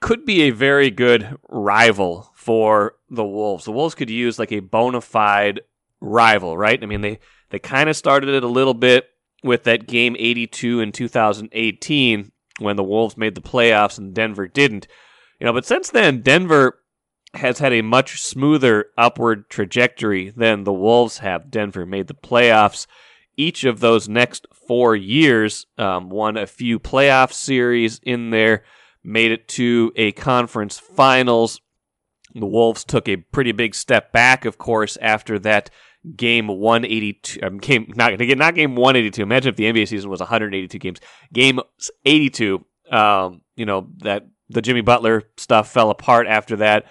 could 0.00 0.24
be 0.24 0.42
a 0.42 0.50
very 0.50 0.90
good 0.90 1.36
rival 1.48 2.30
for 2.34 2.96
the 3.10 3.24
Wolves. 3.24 3.64
The 3.64 3.72
Wolves 3.72 3.94
could 3.94 4.10
use 4.10 4.38
like 4.38 4.52
a 4.52 4.60
bona 4.60 5.00
fide 5.00 5.60
rival, 6.00 6.56
right? 6.56 6.82
I 6.82 6.86
mean, 6.86 7.00
they, 7.00 7.18
they 7.50 7.58
kind 7.58 7.88
of 7.88 7.96
started 7.96 8.28
it 8.28 8.44
a 8.44 8.48
little 8.48 8.74
bit 8.74 9.08
with 9.42 9.64
that 9.64 9.86
game 9.86 10.16
82 10.18 10.80
in 10.80 10.92
2018 10.92 12.32
when 12.58 12.76
the 12.76 12.84
Wolves 12.84 13.16
made 13.16 13.34
the 13.34 13.40
playoffs 13.40 13.98
and 13.98 14.14
Denver 14.14 14.48
didn't. 14.48 14.86
You 15.40 15.46
know, 15.46 15.52
but 15.52 15.66
since 15.66 15.90
then 15.90 16.22
Denver 16.22 16.78
has 17.34 17.58
had 17.58 17.72
a 17.72 17.82
much 17.82 18.20
smoother 18.20 18.86
upward 18.96 19.48
trajectory 19.50 20.30
than 20.30 20.64
the 20.64 20.72
Wolves 20.72 21.18
have. 21.18 21.50
Denver 21.50 21.86
made 21.86 22.06
the 22.06 22.14
playoffs 22.14 22.86
each 23.36 23.64
of 23.64 23.80
those 23.80 24.08
next 24.08 24.46
four 24.52 24.96
years, 24.96 25.66
um, 25.76 26.08
won 26.08 26.36
a 26.36 26.46
few 26.46 26.78
playoff 26.78 27.32
series 27.32 28.00
in 28.02 28.30
there, 28.30 28.64
made 29.06 29.32
it 29.32 29.48
to 29.48 29.92
a 29.96 30.12
conference 30.12 30.78
finals. 30.78 31.60
The 32.34 32.46
Wolves 32.46 32.84
took 32.84 33.08
a 33.08 33.16
pretty 33.16 33.52
big 33.52 33.74
step 33.74 34.12
back, 34.12 34.44
of 34.44 34.58
course, 34.58 34.98
after 35.00 35.38
that 35.40 35.70
game 36.14 36.46
182 36.46 37.40
um, 37.42 37.58
game 37.58 37.92
not 37.96 38.12
not 38.20 38.54
game 38.54 38.76
182 38.76 39.20
imagine 39.22 39.48
if 39.48 39.56
the 39.56 39.64
nba 39.64 39.88
season 39.88 40.08
was 40.08 40.20
182 40.20 40.78
games. 40.78 41.00
Game 41.32 41.58
82 42.04 42.64
um, 42.92 43.40
you 43.56 43.66
know 43.66 43.88
that 43.98 44.28
the 44.48 44.62
jimmy 44.62 44.82
butler 44.82 45.24
stuff 45.36 45.70
fell 45.70 45.90
apart 45.90 46.26
after 46.28 46.56
that. 46.56 46.84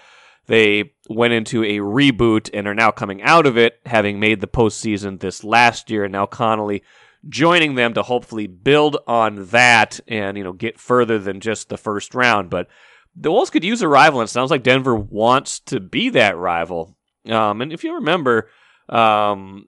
They 0.48 0.92
went 1.10 1.34
into 1.34 1.64
a 1.64 1.78
reboot 1.78 2.50
and 2.54 2.68
are 2.68 2.76
now 2.76 2.92
coming 2.92 3.22
out 3.24 3.46
of 3.46 3.58
it 3.58 3.80
having 3.86 4.20
made 4.20 4.42
the 4.42 4.48
postseason 4.48 5.20
this 5.20 5.44
last 5.44 5.90
year 5.90 6.04
and 6.04 6.12
now 6.12 6.26
connolly 6.26 6.84
joining 7.28 7.76
them 7.76 7.94
to 7.94 8.04
hopefully 8.04 8.48
build 8.48 8.98
on 9.08 9.46
that 9.48 10.00
and 10.08 10.38
you 10.38 10.44
know 10.44 10.54
get 10.54 10.80
further 10.80 11.18
than 11.18 11.40
just 11.40 11.70
the 11.70 11.78
first 11.78 12.14
round 12.14 12.50
but 12.50 12.68
the 13.16 13.32
Wolves 13.32 13.50
could 13.50 13.64
use 13.64 13.82
a 13.82 13.88
rival, 13.88 14.20
and 14.20 14.28
it 14.28 14.32
sounds 14.32 14.52
like 14.52 14.64
Denver 14.64 14.96
wants 14.96 15.60
to 15.62 15.80
be 15.80 16.10
that 16.10 16.38
rival. 16.38 16.98
Um, 17.30 17.62
and 17.62 17.72
if 17.72 17.84
you 17.84 17.96
remember, 17.96 18.50
um, 18.90 19.68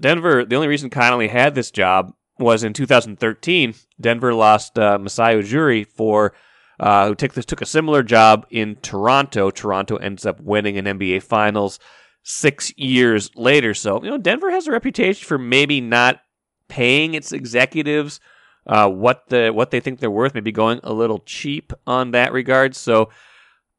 Denver, 0.00 0.44
the 0.44 0.56
only 0.56 0.68
reason 0.68 0.90
Connolly 0.90 1.28
had 1.28 1.54
this 1.54 1.70
job 1.70 2.12
was 2.38 2.64
in 2.64 2.72
2013. 2.72 3.74
Denver 4.00 4.32
lost 4.32 4.78
uh, 4.78 4.98
Masai 4.98 5.34
Ujiri 5.34 5.86
for 5.86 6.34
uh, 6.80 7.08
who 7.08 7.14
took 7.14 7.34
this 7.34 7.44
took 7.44 7.60
a 7.60 7.66
similar 7.66 8.02
job 8.02 8.46
in 8.50 8.76
Toronto. 8.76 9.50
Toronto 9.50 9.96
ends 9.96 10.24
up 10.24 10.40
winning 10.40 10.78
an 10.78 10.84
NBA 10.84 11.22
Finals 11.24 11.78
six 12.22 12.72
years 12.76 13.30
later. 13.34 13.74
So 13.74 14.02
you 14.02 14.10
know, 14.10 14.18
Denver 14.18 14.50
has 14.50 14.66
a 14.66 14.72
reputation 14.72 15.26
for 15.26 15.38
maybe 15.38 15.80
not 15.80 16.20
paying 16.68 17.14
its 17.14 17.32
executives 17.32 18.20
uh, 18.68 18.88
what 18.88 19.28
the 19.28 19.50
what 19.50 19.70
they 19.70 19.80
think 19.80 19.98
they're 19.98 20.10
worth, 20.10 20.34
maybe 20.34 20.52
going 20.52 20.80
a 20.84 20.92
little 20.92 21.20
cheap 21.20 21.72
on 21.86 22.10
that 22.10 22.32
regard. 22.32 22.76
So 22.76 23.08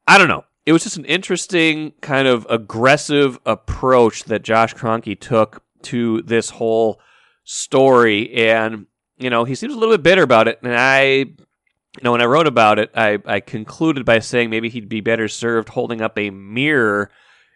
I 0.08 0.18
don't 0.18 0.28
know. 0.28 0.46
It 0.66 0.74
was 0.74 0.84
just 0.84 0.98
an 0.98 1.06
interesting 1.06 1.94
kind 2.02 2.28
of 2.28 2.46
aggressive 2.50 3.40
approach 3.46 4.26
that 4.26 4.44
Josh 4.44 4.74
Kroenke 4.74 5.20
took 5.20 5.64
to 5.84 6.22
this 6.24 6.50
whole 6.50 7.00
story, 7.44 8.34
and 8.34 8.88
you 9.18 9.30
know 9.30 9.44
he 9.44 9.56
seems 9.56 9.74
a 9.74 9.78
little 9.78 9.94
bit 9.94 10.04
bitter 10.04 10.24
about 10.24 10.48
it. 10.48 10.60
And 10.64 10.76
I, 10.76 11.04
you 11.10 11.36
know, 12.04 12.12
when 12.12 12.22
I 12.22 12.26
wrote 12.26 12.48
about 12.48 12.80
it, 12.80 12.90
I 12.96 13.20
I 13.26 13.40
concluded 13.40 14.06
by 14.06 14.20
saying 14.20 14.50
maybe 14.50 14.70
he'd 14.70 14.90
be 14.90 15.02
better 15.02 15.28
served 15.28 15.70
holding 15.70 16.02
up 16.02 16.18
a 16.18 16.32
mirror 16.32 17.12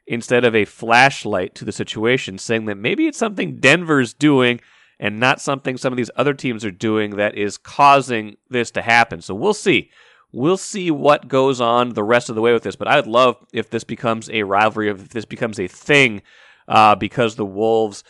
instead 0.06 0.44
of 0.46 0.54
a 0.54 0.66
flashlight 0.66 1.56
to 1.56 1.66
the 1.66 1.72
situation, 1.72 2.38
saying 2.38 2.66
that 2.66 2.76
maybe 2.76 3.08
it's 3.08 3.18
something 3.18 3.58
Denver's 3.58 4.14
doing 4.14 4.60
and 5.04 5.20
not 5.20 5.42
something 5.42 5.76
some 5.76 5.92
of 5.92 5.98
these 5.98 6.10
other 6.16 6.34
teams 6.34 6.64
are 6.64 6.72
doing 6.72 7.18
that 7.18 7.36
is 7.36 7.58
causing 7.58 8.38
this 8.50 8.72
to 8.72 8.82
happen. 8.82 9.22
So 9.22 9.36
we'll 9.36 9.54
see. 9.54 9.92
We'll 10.32 10.56
see 10.56 10.92
what 10.92 11.28
goes 11.28 11.60
on 11.60 11.90
the 11.90 12.06
rest 12.06 12.30
of 12.30 12.36
the 12.36 12.42
way 12.42 12.54
with 12.54 12.64
this. 12.64 12.78
But 12.78 12.88
I 12.88 12.96
would 12.96 13.06
love 13.06 13.36
if 13.52 13.70
this 13.70 13.84
becomes 13.84 14.30
a 14.30 14.44
rivalry, 14.44 14.90
if 14.90 15.10
this 15.10 15.26
becomes 15.26 15.60
a 15.60 15.68
thing, 15.68 16.22
uh, 16.70 16.96
because 16.96 17.36
the 17.36 17.46
Wolves, 17.46 18.06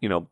you 0.00 0.08
know, 0.08 0.30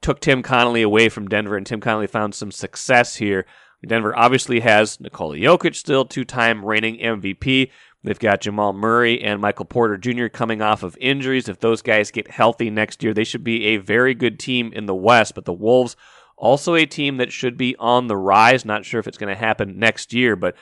took 0.00 0.20
Tim 0.20 0.40
Connolly 0.40 0.82
away 0.82 1.08
from 1.08 1.26
Denver, 1.26 1.56
and 1.56 1.66
Tim 1.66 1.80
Connolly 1.80 2.06
found 2.06 2.36
some 2.36 2.52
success 2.52 3.16
here. 3.16 3.44
Denver 3.84 4.16
obviously 4.16 4.60
has 4.60 5.00
Nikola 5.00 5.36
Jokic 5.36 5.74
still 5.74 6.04
two-time 6.04 6.64
reigning 6.64 6.96
MVP. 6.98 7.70
They've 8.04 8.18
got 8.18 8.42
Jamal 8.42 8.74
Murray 8.74 9.22
and 9.22 9.40
Michael 9.40 9.64
Porter 9.64 9.96
Jr. 9.96 10.26
coming 10.26 10.60
off 10.60 10.82
of 10.82 10.96
injuries. 11.00 11.48
If 11.48 11.60
those 11.60 11.80
guys 11.80 12.10
get 12.10 12.30
healthy 12.30 12.68
next 12.68 13.02
year, 13.02 13.14
they 13.14 13.24
should 13.24 13.42
be 13.42 13.64
a 13.68 13.78
very 13.78 14.14
good 14.14 14.38
team 14.38 14.72
in 14.74 14.84
the 14.84 14.94
West. 14.94 15.34
But 15.34 15.46
the 15.46 15.54
Wolves, 15.54 15.96
also 16.36 16.74
a 16.74 16.84
team 16.84 17.16
that 17.16 17.32
should 17.32 17.56
be 17.56 17.74
on 17.78 18.06
the 18.06 18.16
rise. 18.16 18.66
Not 18.66 18.84
sure 18.84 19.00
if 19.00 19.08
it's 19.08 19.16
going 19.16 19.34
to 19.34 19.40
happen 19.40 19.78
next 19.78 20.12
year, 20.12 20.36
but 20.36 20.54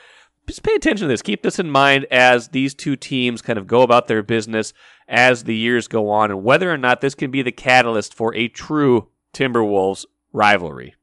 just 0.47 0.63
pay 0.63 0.73
attention 0.73 1.05
to 1.05 1.09
this. 1.09 1.21
Keep 1.21 1.43
this 1.43 1.59
in 1.59 1.69
mind 1.69 2.05
as 2.09 2.47
these 2.49 2.73
two 2.73 2.95
teams 2.95 3.41
kind 3.41 3.59
of 3.59 3.67
go 3.67 3.81
about 3.81 4.07
their 4.07 4.23
business 4.23 4.73
as 5.09 5.43
the 5.43 5.55
years 5.55 5.89
go 5.89 6.09
on, 6.09 6.31
and 6.31 6.45
whether 6.45 6.71
or 6.71 6.77
not 6.77 7.01
this 7.01 7.13
can 7.13 7.29
be 7.29 7.41
the 7.41 7.51
catalyst 7.51 8.13
for 8.13 8.33
a 8.35 8.47
true 8.47 9.09
Timberwolves 9.33 10.05
rivalry. 10.31 10.95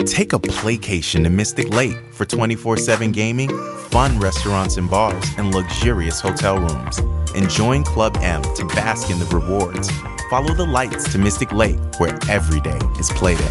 Take 0.00 0.32
a 0.32 0.38
playcation 0.38 1.22
to 1.22 1.30
Mystic 1.30 1.70
Lake 1.70 1.96
for 2.12 2.24
24 2.24 2.76
7 2.76 3.12
gaming, 3.12 3.48
fun 3.88 4.18
restaurants 4.18 4.76
and 4.76 4.90
bars, 4.90 5.24
and 5.38 5.54
luxurious 5.54 6.20
hotel 6.20 6.58
rooms. 6.58 6.98
And 7.34 7.48
join 7.48 7.84
Club 7.84 8.16
M 8.20 8.42
to 8.42 8.66
bask 8.66 9.10
in 9.10 9.18
the 9.18 9.26
rewards. 9.26 9.90
Follow 10.28 10.52
the 10.52 10.66
lights 10.66 11.10
to 11.12 11.18
Mystic 11.18 11.52
Lake, 11.52 11.78
where 11.98 12.18
every 12.28 12.60
day 12.60 12.78
is 12.98 13.08
playday. 13.10 13.50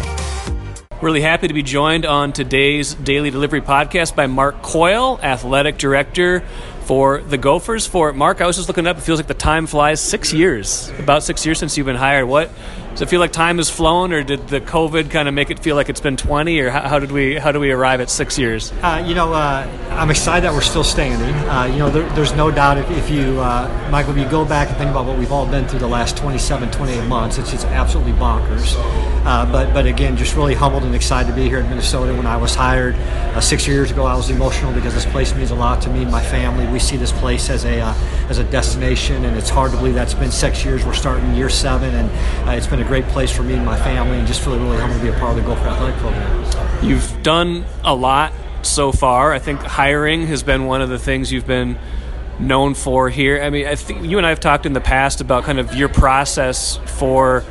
Really 1.02 1.22
happy 1.22 1.48
to 1.48 1.54
be 1.54 1.62
joined 1.62 2.06
on 2.06 2.32
today's 2.32 2.94
Daily 2.94 3.30
Delivery 3.30 3.60
podcast 3.60 4.14
by 4.14 4.26
Mark 4.26 4.62
Coyle, 4.62 5.18
Athletic 5.22 5.76
Director 5.76 6.44
for 6.82 7.20
the 7.20 7.36
Gophers. 7.36 7.86
For 7.86 8.12
Mark, 8.12 8.40
I 8.40 8.46
was 8.46 8.56
just 8.56 8.68
looking 8.68 8.86
up. 8.86 8.98
It 8.98 9.00
feels 9.00 9.18
like 9.18 9.26
the 9.26 9.34
time 9.34 9.66
flies. 9.66 10.00
Six 10.00 10.32
years, 10.32 10.90
about 10.98 11.22
six 11.22 11.44
years 11.44 11.58
since 11.58 11.76
you've 11.76 11.86
been 11.86 11.96
hired. 11.96 12.26
What 12.26 12.50
does 12.94 13.02
it 13.02 13.08
feel 13.08 13.18
like 13.18 13.32
time 13.32 13.56
has 13.56 13.68
flown, 13.68 14.12
or 14.12 14.22
did 14.22 14.46
the 14.46 14.60
COVID 14.60 15.10
kind 15.10 15.26
of 15.26 15.34
make 15.34 15.50
it 15.50 15.58
feel 15.58 15.74
like 15.74 15.88
it's 15.88 16.00
been 16.00 16.16
20, 16.16 16.60
or 16.60 16.70
how, 16.70 16.88
how 16.88 16.98
did 17.00 17.10
we 17.10 17.34
how 17.34 17.50
do 17.50 17.58
we 17.58 17.72
arrive 17.72 18.00
at 18.00 18.08
six 18.08 18.38
years? 18.38 18.72
Uh, 18.82 19.02
you 19.04 19.16
know, 19.16 19.32
uh, 19.32 19.66
I'm 19.90 20.10
excited 20.10 20.44
that 20.44 20.52
we're 20.52 20.60
still 20.60 20.84
standing. 20.84 21.34
Uh, 21.48 21.64
you 21.64 21.78
know, 21.78 21.90
there, 21.90 22.08
there's 22.10 22.34
no 22.34 22.52
doubt 22.52 22.78
if, 22.78 22.88
if 22.92 23.10
you, 23.10 23.40
uh, 23.40 23.88
Michael, 23.90 24.12
if 24.12 24.18
you 24.18 24.30
go 24.30 24.44
back 24.44 24.68
and 24.68 24.76
think 24.76 24.92
about 24.92 25.06
what 25.06 25.18
we've 25.18 25.32
all 25.32 25.44
been 25.44 25.66
through 25.66 25.80
the 25.80 25.88
last 25.88 26.16
27, 26.16 26.70
28 26.70 27.08
months, 27.08 27.36
it's 27.36 27.50
just 27.50 27.66
absolutely 27.66 28.12
bonkers. 28.12 28.76
Uh, 29.24 29.50
but 29.50 29.72
but 29.72 29.86
again, 29.86 30.16
just 30.16 30.36
really 30.36 30.54
humbled 30.54 30.84
and 30.84 30.94
excited 30.94 31.28
to 31.28 31.34
be 31.34 31.48
here 31.48 31.58
in 31.58 31.68
Minnesota. 31.68 32.14
When 32.14 32.26
I 32.26 32.36
was 32.36 32.54
hired 32.54 32.94
uh, 32.94 33.40
six 33.40 33.66
years 33.66 33.90
ago, 33.90 34.04
I 34.04 34.14
was 34.14 34.30
emotional 34.30 34.72
because 34.72 34.94
this 34.94 35.06
place 35.06 35.34
means 35.34 35.50
a 35.50 35.54
lot 35.54 35.80
to 35.82 35.90
me 35.90 36.02
and 36.02 36.12
my 36.12 36.22
family. 36.22 36.66
We 36.68 36.78
see 36.78 36.98
this 36.98 37.10
place 37.10 37.48
as 37.48 37.64
a 37.64 37.80
as 38.28 38.38
a 38.38 38.44
destination, 38.44 39.24
and 39.24 39.36
it's 39.36 39.48
hard 39.48 39.72
to 39.72 39.78
believe 39.78 39.94
that's 39.94 40.14
been 40.14 40.30
six 40.30 40.64
years. 40.64 40.84
We're 40.84 40.92
starting 40.92 41.34
year 41.34 41.48
seven, 41.48 41.94
and 41.94 42.54
it's 42.56 42.66
been 42.66 42.83
a 42.84 42.88
great 42.88 43.04
place 43.06 43.30
for 43.30 43.42
me 43.42 43.54
and 43.54 43.64
my 43.64 43.78
family, 43.78 44.18
and 44.18 44.26
just 44.26 44.44
really, 44.46 44.58
really 44.58 44.76
humbled 44.76 45.00
to 45.00 45.06
be 45.06 45.12
a 45.14 45.18
part 45.18 45.36
of 45.36 45.42
the 45.42 45.48
Gopher 45.48 45.68
Athletic 45.68 45.96
Program. 45.96 46.84
You've 46.84 47.22
done 47.22 47.64
a 47.82 47.94
lot 47.94 48.32
so 48.62 48.92
far. 48.92 49.32
I 49.32 49.38
think 49.38 49.60
hiring 49.60 50.26
has 50.26 50.42
been 50.42 50.66
one 50.66 50.82
of 50.82 50.88
the 50.88 50.98
things 50.98 51.32
you've 51.32 51.46
been 51.46 51.78
known 52.38 52.74
for 52.74 53.08
here. 53.08 53.42
I 53.42 53.50
mean, 53.50 53.66
I 53.66 53.76
think 53.76 54.04
you 54.04 54.18
and 54.18 54.26
I 54.26 54.30
have 54.30 54.40
talked 54.40 54.66
in 54.66 54.72
the 54.72 54.80
past 54.80 55.20
about 55.20 55.44
kind 55.44 55.58
of 55.58 55.74
your 55.74 55.88
process 55.88 56.76
for 56.98 57.44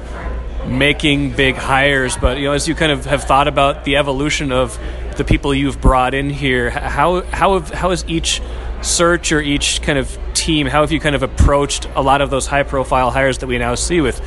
making 0.68 1.32
big 1.36 1.56
hires, 1.56 2.16
but 2.18 2.38
you 2.38 2.46
know, 2.46 2.54
as 2.54 2.68
you 2.68 2.76
kind 2.76 2.92
of 2.92 3.06
have 3.06 3.24
thought 3.24 3.48
about 3.48 3.86
the 3.86 3.98
evolution 3.98 4.52
of 4.52 4.78
the 5.18 5.24
people 5.24 5.54
you've 5.54 5.82
brought 5.82 6.14
in 6.14 6.30
here, 6.30 6.70
how 6.70 7.22
how 7.22 7.60
have, 7.60 7.70
how 7.70 7.90
has 7.90 8.06
each 8.08 8.42
search 8.82 9.32
or 9.32 9.40
each 9.40 9.82
kind 9.82 9.98
of 9.98 10.18
team, 10.34 10.68
how 10.68 10.82
have 10.82 10.92
you 10.92 11.00
kind 11.00 11.16
of 11.16 11.24
approached 11.24 11.88
a 11.96 12.02
lot 12.02 12.22
of 12.22 12.30
those 12.30 12.48
high 12.48 12.64
profile 12.64 13.12
hires 13.12 13.38
that 13.40 13.48
we 13.48 13.58
now 13.58 13.76
see 13.76 14.02
with 14.02 14.22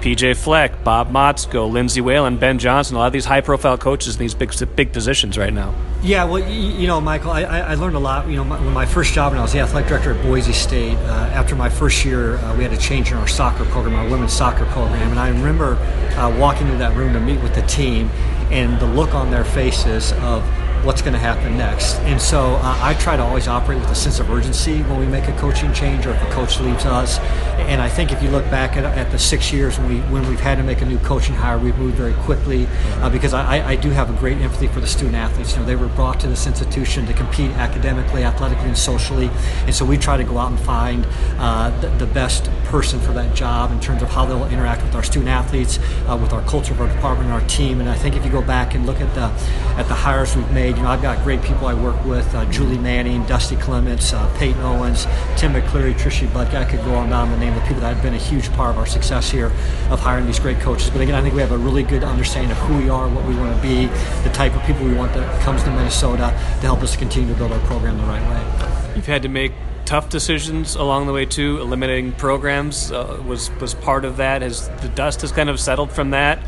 PJ 0.00 0.36
Fleck, 0.36 0.84
Bob 0.84 1.10
Motzko, 1.10 1.70
Lindsay 1.70 2.00
Whalen, 2.00 2.36
Ben 2.36 2.58
Johnson, 2.58 2.96
a 2.96 2.98
lot 2.98 3.06
of 3.06 3.12
these 3.12 3.24
high 3.24 3.40
profile 3.40 3.78
coaches 3.78 4.16
in 4.16 4.20
these 4.20 4.34
big 4.34 4.52
big 4.76 4.92
positions 4.92 5.38
right 5.38 5.52
now. 5.52 5.74
Yeah, 6.02 6.24
well, 6.24 6.46
you 6.46 6.86
know, 6.86 7.00
Michael, 7.00 7.30
I, 7.30 7.42
I 7.42 7.74
learned 7.76 7.96
a 7.96 7.98
lot. 7.98 8.28
You 8.28 8.36
know, 8.36 8.44
my, 8.44 8.60
when 8.60 8.74
my 8.74 8.84
first 8.84 9.14
job, 9.14 9.32
when 9.32 9.38
I 9.38 9.42
was 9.42 9.54
the 9.54 9.60
athletic 9.60 9.88
director 9.88 10.12
at 10.12 10.22
Boise 10.22 10.52
State, 10.52 10.96
uh, 10.98 11.30
after 11.32 11.56
my 11.56 11.70
first 11.70 12.04
year, 12.04 12.36
uh, 12.36 12.54
we 12.56 12.62
had 12.62 12.74
a 12.74 12.76
change 12.76 13.10
in 13.10 13.16
our 13.16 13.26
soccer 13.26 13.64
program, 13.64 13.94
our 13.94 14.08
women's 14.10 14.34
soccer 14.34 14.66
program. 14.66 15.10
And 15.10 15.18
I 15.18 15.28
remember 15.28 15.76
uh, 16.16 16.36
walking 16.38 16.66
into 16.66 16.78
that 16.78 16.94
room 16.94 17.14
to 17.14 17.20
meet 17.20 17.42
with 17.42 17.54
the 17.54 17.62
team 17.62 18.10
and 18.50 18.78
the 18.78 18.86
look 18.86 19.14
on 19.14 19.30
their 19.30 19.44
faces 19.44 20.12
of, 20.12 20.42
what's 20.84 21.00
going 21.00 21.14
to 21.14 21.18
happen 21.18 21.56
next. 21.56 21.94
And 22.00 22.20
so 22.20 22.56
uh, 22.56 22.78
I 22.80 22.94
try 22.94 23.16
to 23.16 23.22
always 23.22 23.48
operate 23.48 23.80
with 23.80 23.90
a 23.90 23.94
sense 23.94 24.20
of 24.20 24.30
urgency 24.30 24.82
when 24.82 25.00
we 25.00 25.06
make 25.06 25.28
a 25.28 25.36
coaching 25.38 25.72
change 25.72 26.06
or 26.06 26.10
if 26.10 26.22
a 26.22 26.30
coach 26.30 26.60
leaves 26.60 26.84
us. 26.84 27.18
And 27.58 27.80
I 27.80 27.88
think 27.88 28.12
if 28.12 28.22
you 28.22 28.30
look 28.30 28.44
back 28.50 28.76
at, 28.76 28.84
at 28.84 29.10
the 29.10 29.18
six 29.18 29.52
years 29.52 29.78
when, 29.78 29.88
we, 29.88 30.00
when 30.12 30.28
we've 30.28 30.40
had 30.40 30.58
to 30.58 30.64
make 30.64 30.82
a 30.82 30.84
new 30.84 30.98
coaching 30.98 31.34
hire, 31.34 31.58
we've 31.58 31.76
moved 31.78 31.96
very 31.96 32.12
quickly 32.14 32.66
uh, 32.96 33.08
because 33.08 33.32
I, 33.32 33.70
I 33.70 33.76
do 33.76 33.90
have 33.90 34.10
a 34.10 34.18
great 34.18 34.38
empathy 34.38 34.66
for 34.66 34.80
the 34.80 34.86
student 34.86 35.16
athletes. 35.16 35.52
You 35.54 35.60
know, 35.60 35.66
they 35.66 35.76
were 35.76 35.88
brought 35.88 36.20
to 36.20 36.26
this 36.26 36.46
institution 36.46 37.06
to 37.06 37.14
compete 37.14 37.50
academically, 37.52 38.24
athletically, 38.24 38.68
and 38.68 38.76
socially. 38.76 39.30
And 39.66 39.74
so 39.74 39.84
we 39.84 39.96
try 39.96 40.16
to 40.16 40.24
go 40.24 40.38
out 40.38 40.50
and 40.50 40.60
find 40.60 41.06
uh, 41.38 41.70
the, 41.80 41.88
the, 42.04 42.14
best 42.14 42.48
person 42.64 43.00
for 43.00 43.12
that 43.12 43.34
job 43.34 43.72
in 43.72 43.80
terms 43.80 44.00
of 44.00 44.08
how 44.08 44.24
they'll 44.24 44.46
interact 44.46 44.82
with 44.82 44.94
our 44.94 45.02
student 45.02 45.30
athletes, 45.30 45.78
uh, 46.06 46.16
with 46.20 46.32
our 46.32 46.42
culture 46.42 46.72
of 46.72 46.80
our 46.80 46.86
department, 46.86 47.28
and 47.30 47.34
our 47.34 47.48
team. 47.48 47.80
And 47.80 47.88
I 47.88 47.96
think 47.96 48.14
if 48.14 48.24
you 48.24 48.30
go 48.30 48.42
back 48.42 48.74
and 48.74 48.86
look 48.86 49.00
at 49.00 49.12
the 49.14 49.24
at 49.76 49.88
the 49.88 49.94
hires 49.94 50.36
we've 50.36 50.50
made, 50.52 50.73
you 50.76 50.82
know, 50.82 50.88
I've 50.88 51.02
got 51.02 51.22
great 51.24 51.42
people 51.42 51.66
I 51.66 51.74
work 51.74 52.02
with: 52.04 52.34
uh, 52.34 52.44
Julie 52.50 52.78
Manning, 52.78 53.24
Dusty 53.26 53.56
Clements, 53.56 54.12
uh, 54.12 54.36
Peyton 54.38 54.60
Owens, 54.62 55.04
Tim 55.36 55.52
McCleary, 55.52 55.94
Trishy 55.94 56.26
Budke. 56.28 56.54
I 56.54 56.64
could 56.64 56.84
go 56.84 56.94
on 56.94 57.10
down 57.10 57.30
the 57.30 57.36
name 57.36 57.54
of 57.54 57.62
people 57.62 57.80
that 57.80 57.94
have 57.94 58.02
been 58.02 58.14
a 58.14 58.18
huge 58.18 58.50
part 58.52 58.70
of 58.70 58.78
our 58.78 58.86
success 58.86 59.30
here 59.30 59.52
of 59.90 60.00
hiring 60.00 60.26
these 60.26 60.38
great 60.38 60.60
coaches. 60.60 60.90
But 60.90 61.00
again, 61.00 61.14
I 61.14 61.22
think 61.22 61.34
we 61.34 61.40
have 61.40 61.52
a 61.52 61.58
really 61.58 61.82
good 61.82 62.04
understanding 62.04 62.50
of 62.50 62.58
who 62.58 62.76
we 62.76 62.88
are, 62.88 63.08
what 63.08 63.24
we 63.24 63.34
want 63.36 63.54
to 63.56 63.62
be, 63.62 63.86
the 64.22 64.30
type 64.32 64.54
of 64.54 64.62
people 64.62 64.84
we 64.84 64.94
want 64.94 65.12
that 65.14 65.42
comes 65.42 65.62
to 65.64 65.70
Minnesota 65.70 66.30
to 66.60 66.66
help 66.66 66.82
us 66.82 66.96
continue 66.96 67.28
to 67.32 67.38
build 67.38 67.52
our 67.52 67.66
program 67.66 67.96
the 67.96 68.04
right 68.04 68.22
way. 68.22 68.94
You've 68.94 69.06
had 69.06 69.22
to 69.22 69.28
make 69.28 69.52
tough 69.84 70.08
decisions 70.08 70.76
along 70.76 71.06
the 71.06 71.12
way 71.12 71.26
too. 71.26 71.60
Eliminating 71.60 72.12
programs 72.12 72.90
uh, 72.90 73.22
was 73.26 73.50
was 73.60 73.74
part 73.74 74.04
of 74.04 74.16
that. 74.16 74.42
Has 74.42 74.68
the 74.80 74.88
dust 74.88 75.20
has 75.20 75.32
kind 75.32 75.48
of 75.48 75.60
settled 75.60 75.92
from 75.92 76.10
that? 76.10 76.38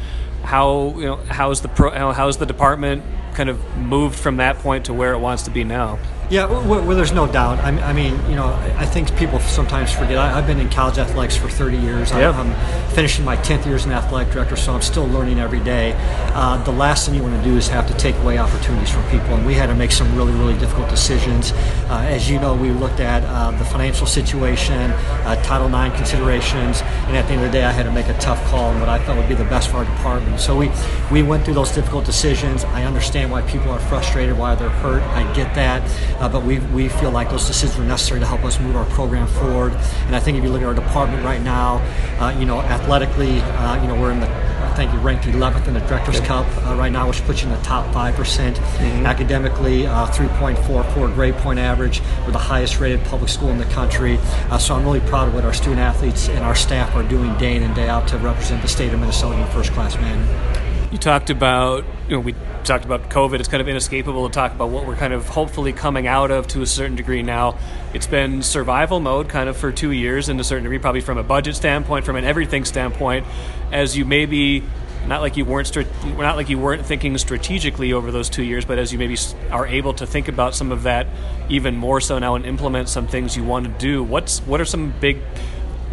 How 0.47 0.95
you 0.97 1.07
know 1.07 1.17
how's 1.29 1.61
the 1.61 1.69
pro, 1.69 1.91
how, 1.91 2.12
how's 2.12 2.37
the 2.37 2.47
department 2.47 3.03
kind 3.35 3.49
of 3.50 3.59
moved 3.76 4.17
from 4.17 4.37
that 4.37 4.59
point 4.59 4.87
to 4.87 4.95
where 4.95 5.12
it 5.12 5.19
wants 5.19 5.43
to 5.43 5.50
be 5.50 5.65
now? 5.65 5.99
Yeah, 6.28 6.47
well, 6.47 6.85
well 6.85 6.97
there's 6.97 7.12
no 7.12 7.28
doubt. 7.28 7.61
I, 7.61 7.68
I, 7.83 7.92
mean, 7.92 8.14
you 8.28 8.35
know, 8.35 8.47
I 8.76 8.85
think 8.85 9.14
people 9.16 9.38
sometimes 9.38 9.92
forget. 9.92 10.18
I, 10.18 10.30
have 10.30 10.47
been 10.47 10.59
in 10.59 10.68
college 10.68 10.99
athletics 10.99 11.37
for 11.37 11.49
30 11.49 11.76
years. 11.76 12.11
Yep. 12.11 12.35
I'm, 12.35 12.50
I'm, 12.52 12.87
finishing 12.97 13.26
my 13.26 13.37
10th 13.37 13.66
year 13.66 13.75
as 13.75 13.85
an 13.85 13.92
athletic 13.92 14.33
director, 14.33 14.56
so 14.56 14.73
I'm 14.73 14.80
still 14.80 15.06
learning 15.06 15.38
every 15.38 15.61
day. 15.61 15.95
Uh, 16.33 16.56
the 16.64 16.73
last 16.73 17.04
thing 17.04 17.14
you 17.14 17.23
want 17.23 17.37
to 17.37 17.49
do 17.49 17.54
is 17.54 17.68
have 17.68 17.87
to 17.88 17.95
take 17.99 18.16
away 18.16 18.38
opportunities 18.38 18.90
from 18.90 19.04
people, 19.11 19.35
and 19.35 19.47
we 19.47 19.52
had 19.52 19.66
to 19.66 19.75
make 19.75 19.92
some 19.92 20.16
really, 20.16 20.33
really 20.33 20.59
difficult 20.59 20.88
decisions. 20.88 21.52
Uh, 21.52 22.06
as 22.09 22.30
you 22.30 22.40
know, 22.40 22.54
we 22.54 22.71
looked 22.71 23.00
at 23.00 23.23
uh, 23.25 23.50
the 23.59 23.66
financial 23.66 24.06
situation, 24.06 24.90
uh, 24.92 25.40
Title 25.42 25.68
IX 25.68 25.95
considerations, 25.95 26.80
and 27.06 27.18
at 27.18 27.26
the 27.26 27.35
end 27.35 27.45
of 27.45 27.52
the 27.52 27.59
day, 27.59 27.64
I 27.64 27.71
had 27.71 27.83
to 27.83 27.92
make 27.92 28.09
a 28.09 28.18
tough 28.18 28.42
call 28.47 28.71
on 28.71 28.80
what 28.80 28.88
I 28.88 28.99
thought 29.04 29.18
would 29.18 29.28
be 29.28 29.35
the 29.35 29.45
best 29.45 29.68
for 29.68 29.76
our 29.76 29.85
department. 29.85 30.40
So 30.40 30.56
we, 30.56 30.71
we 31.12 31.23
went 31.23 31.45
through 31.45 31.54
those 31.54 31.73
difficult 31.73 32.06
decisions. 32.06 32.64
I 32.64 32.85
understand 32.85 33.30
why 33.30 33.42
people 33.42 33.71
are 33.71 33.80
frustrated, 33.80 34.38
why 34.38 34.54
they're 34.54 34.71
hurt. 34.71 35.02
I 35.02 35.30
get 35.35 35.54
that. 35.54 35.83
Uh, 36.20 36.28
but 36.28 36.44
we, 36.44 36.58
we 36.58 36.88
feel 36.88 37.11
like 37.11 37.30
those 37.30 37.46
decisions 37.46 37.78
are 37.78 37.88
necessary 37.88 38.20
to 38.20 38.26
help 38.26 38.44
us 38.44 38.58
move 38.61 38.76
our 38.76 38.87
program 38.87 39.26
forward. 39.26 39.73
And 40.06 40.16
I 40.16 40.20
think 40.20 40.38
if 40.38 40.44
you 40.44 40.50
look 40.50 40.62
at 40.62 40.68
our 40.68 40.75
department 40.75 41.25
right 41.25 41.42
now, 41.42 41.76
uh, 42.20 42.37
you 42.38 42.46
know, 42.46 42.61
athletically, 42.61 43.40
uh, 43.40 43.80
you 43.82 43.88
know, 43.88 44.00
we're 44.00 44.12
in 44.12 44.20
the 44.20 44.46
I 44.66 44.80
think 44.80 44.92
you 44.92 44.99
ranked 44.99 45.25
11th 45.25 45.68
in 45.68 45.75
the 45.75 45.80
Directors 45.80 46.20
Cup 46.20 46.46
uh, 46.66 46.75
right 46.76 46.92
now, 46.92 47.08
which 47.08 47.25
puts 47.25 47.40
you 47.40 47.49
in 47.49 47.54
the 47.54 47.62
top 47.62 47.87
5%. 47.94 48.14
percent 48.14 48.56
mm-hmm. 48.58 49.06
Academically, 49.06 49.87
uh, 49.87 50.06
3.44 50.08 51.14
grade 51.14 51.35
point 51.37 51.58
average. 51.58 52.02
We're 52.26 52.32
the 52.32 52.38
highest 52.38 52.78
rated 52.78 53.02
public 53.04 53.30
school 53.30 53.49
in 53.49 53.56
the 53.56 53.64
country. 53.66 54.18
Uh, 54.50 54.58
so 54.58 54.75
I'm 54.75 54.85
really 54.85 55.00
proud 55.00 55.28
of 55.28 55.35
what 55.35 55.44
our 55.44 55.54
student 55.54 55.80
athletes 55.80 56.28
and 56.28 56.40
our 56.40 56.54
staff 56.54 56.94
are 56.94 57.02
doing 57.02 57.35
day 57.38 57.56
in 57.56 57.62
and 57.62 57.75
day 57.75 57.88
out 57.88 58.06
to 58.08 58.18
represent 58.18 58.61
the 58.61 58.68
state 58.68 58.92
of 58.92 59.00
Minnesota 59.00 59.37
in 59.37 59.42
a 59.42 59.46
first 59.46 59.73
class 59.73 59.96
manner. 59.96 60.88
You 60.92 60.99
talked 60.99 61.30
about, 61.30 61.87
you 62.08 62.14
know, 62.14 62.20
we 62.20 62.34
talked 62.64 62.84
about 62.84 63.10
COVID. 63.10 63.40
It's 63.40 63.48
kind 63.48 63.60
of 63.60 63.68
inescapable 63.68 64.28
to 64.28 64.32
talk 64.32 64.52
about 64.52 64.70
what 64.70 64.86
we're 64.86 64.96
kind 64.96 65.12
of 65.12 65.26
hopefully 65.28 65.72
coming 65.72 66.06
out 66.06 66.30
of 66.30 66.46
to 66.48 66.62
a 66.62 66.66
certain 66.66 66.96
degree 66.96 67.22
now. 67.22 67.58
It's 67.94 68.06
been 68.06 68.42
survival 68.42 69.00
mode 69.00 69.28
kind 69.28 69.48
of 69.48 69.56
for 69.56 69.72
two 69.72 69.90
years 69.90 70.28
in 70.28 70.38
a 70.38 70.44
certain 70.44 70.64
degree, 70.64 70.78
probably 70.78 71.00
from 71.00 71.18
a 71.18 71.25
budget 71.25 71.56
standpoint, 71.56 72.04
from 72.04 72.16
an 72.16 72.25
everything 72.25 72.64
standpoint, 72.64 73.26
as 73.72 73.96
you 73.96 74.04
maybe 74.04 74.62
not 75.06 75.20
like 75.20 75.36
you 75.36 75.44
weren't 75.44 75.75
not 76.18 76.36
like 76.36 76.48
you 76.48 76.58
weren't 76.58 76.84
thinking 76.84 77.16
strategically 77.18 77.92
over 77.92 78.10
those 78.10 78.28
two 78.28 78.42
years, 78.42 78.64
but 78.64 78.78
as 78.78 78.92
you 78.92 78.98
maybe 78.98 79.16
are 79.50 79.66
able 79.66 79.94
to 79.94 80.06
think 80.06 80.28
about 80.28 80.54
some 80.54 80.72
of 80.72 80.82
that 80.84 81.06
even 81.48 81.76
more 81.76 82.00
so 82.00 82.18
now 82.18 82.34
and 82.34 82.44
implement 82.44 82.88
some 82.88 83.06
things 83.06 83.36
you 83.36 83.44
want 83.44 83.66
to 83.66 83.72
do. 83.78 84.02
What's 84.02 84.40
what 84.40 84.60
are 84.60 84.64
some 84.64 84.92
big 85.00 85.18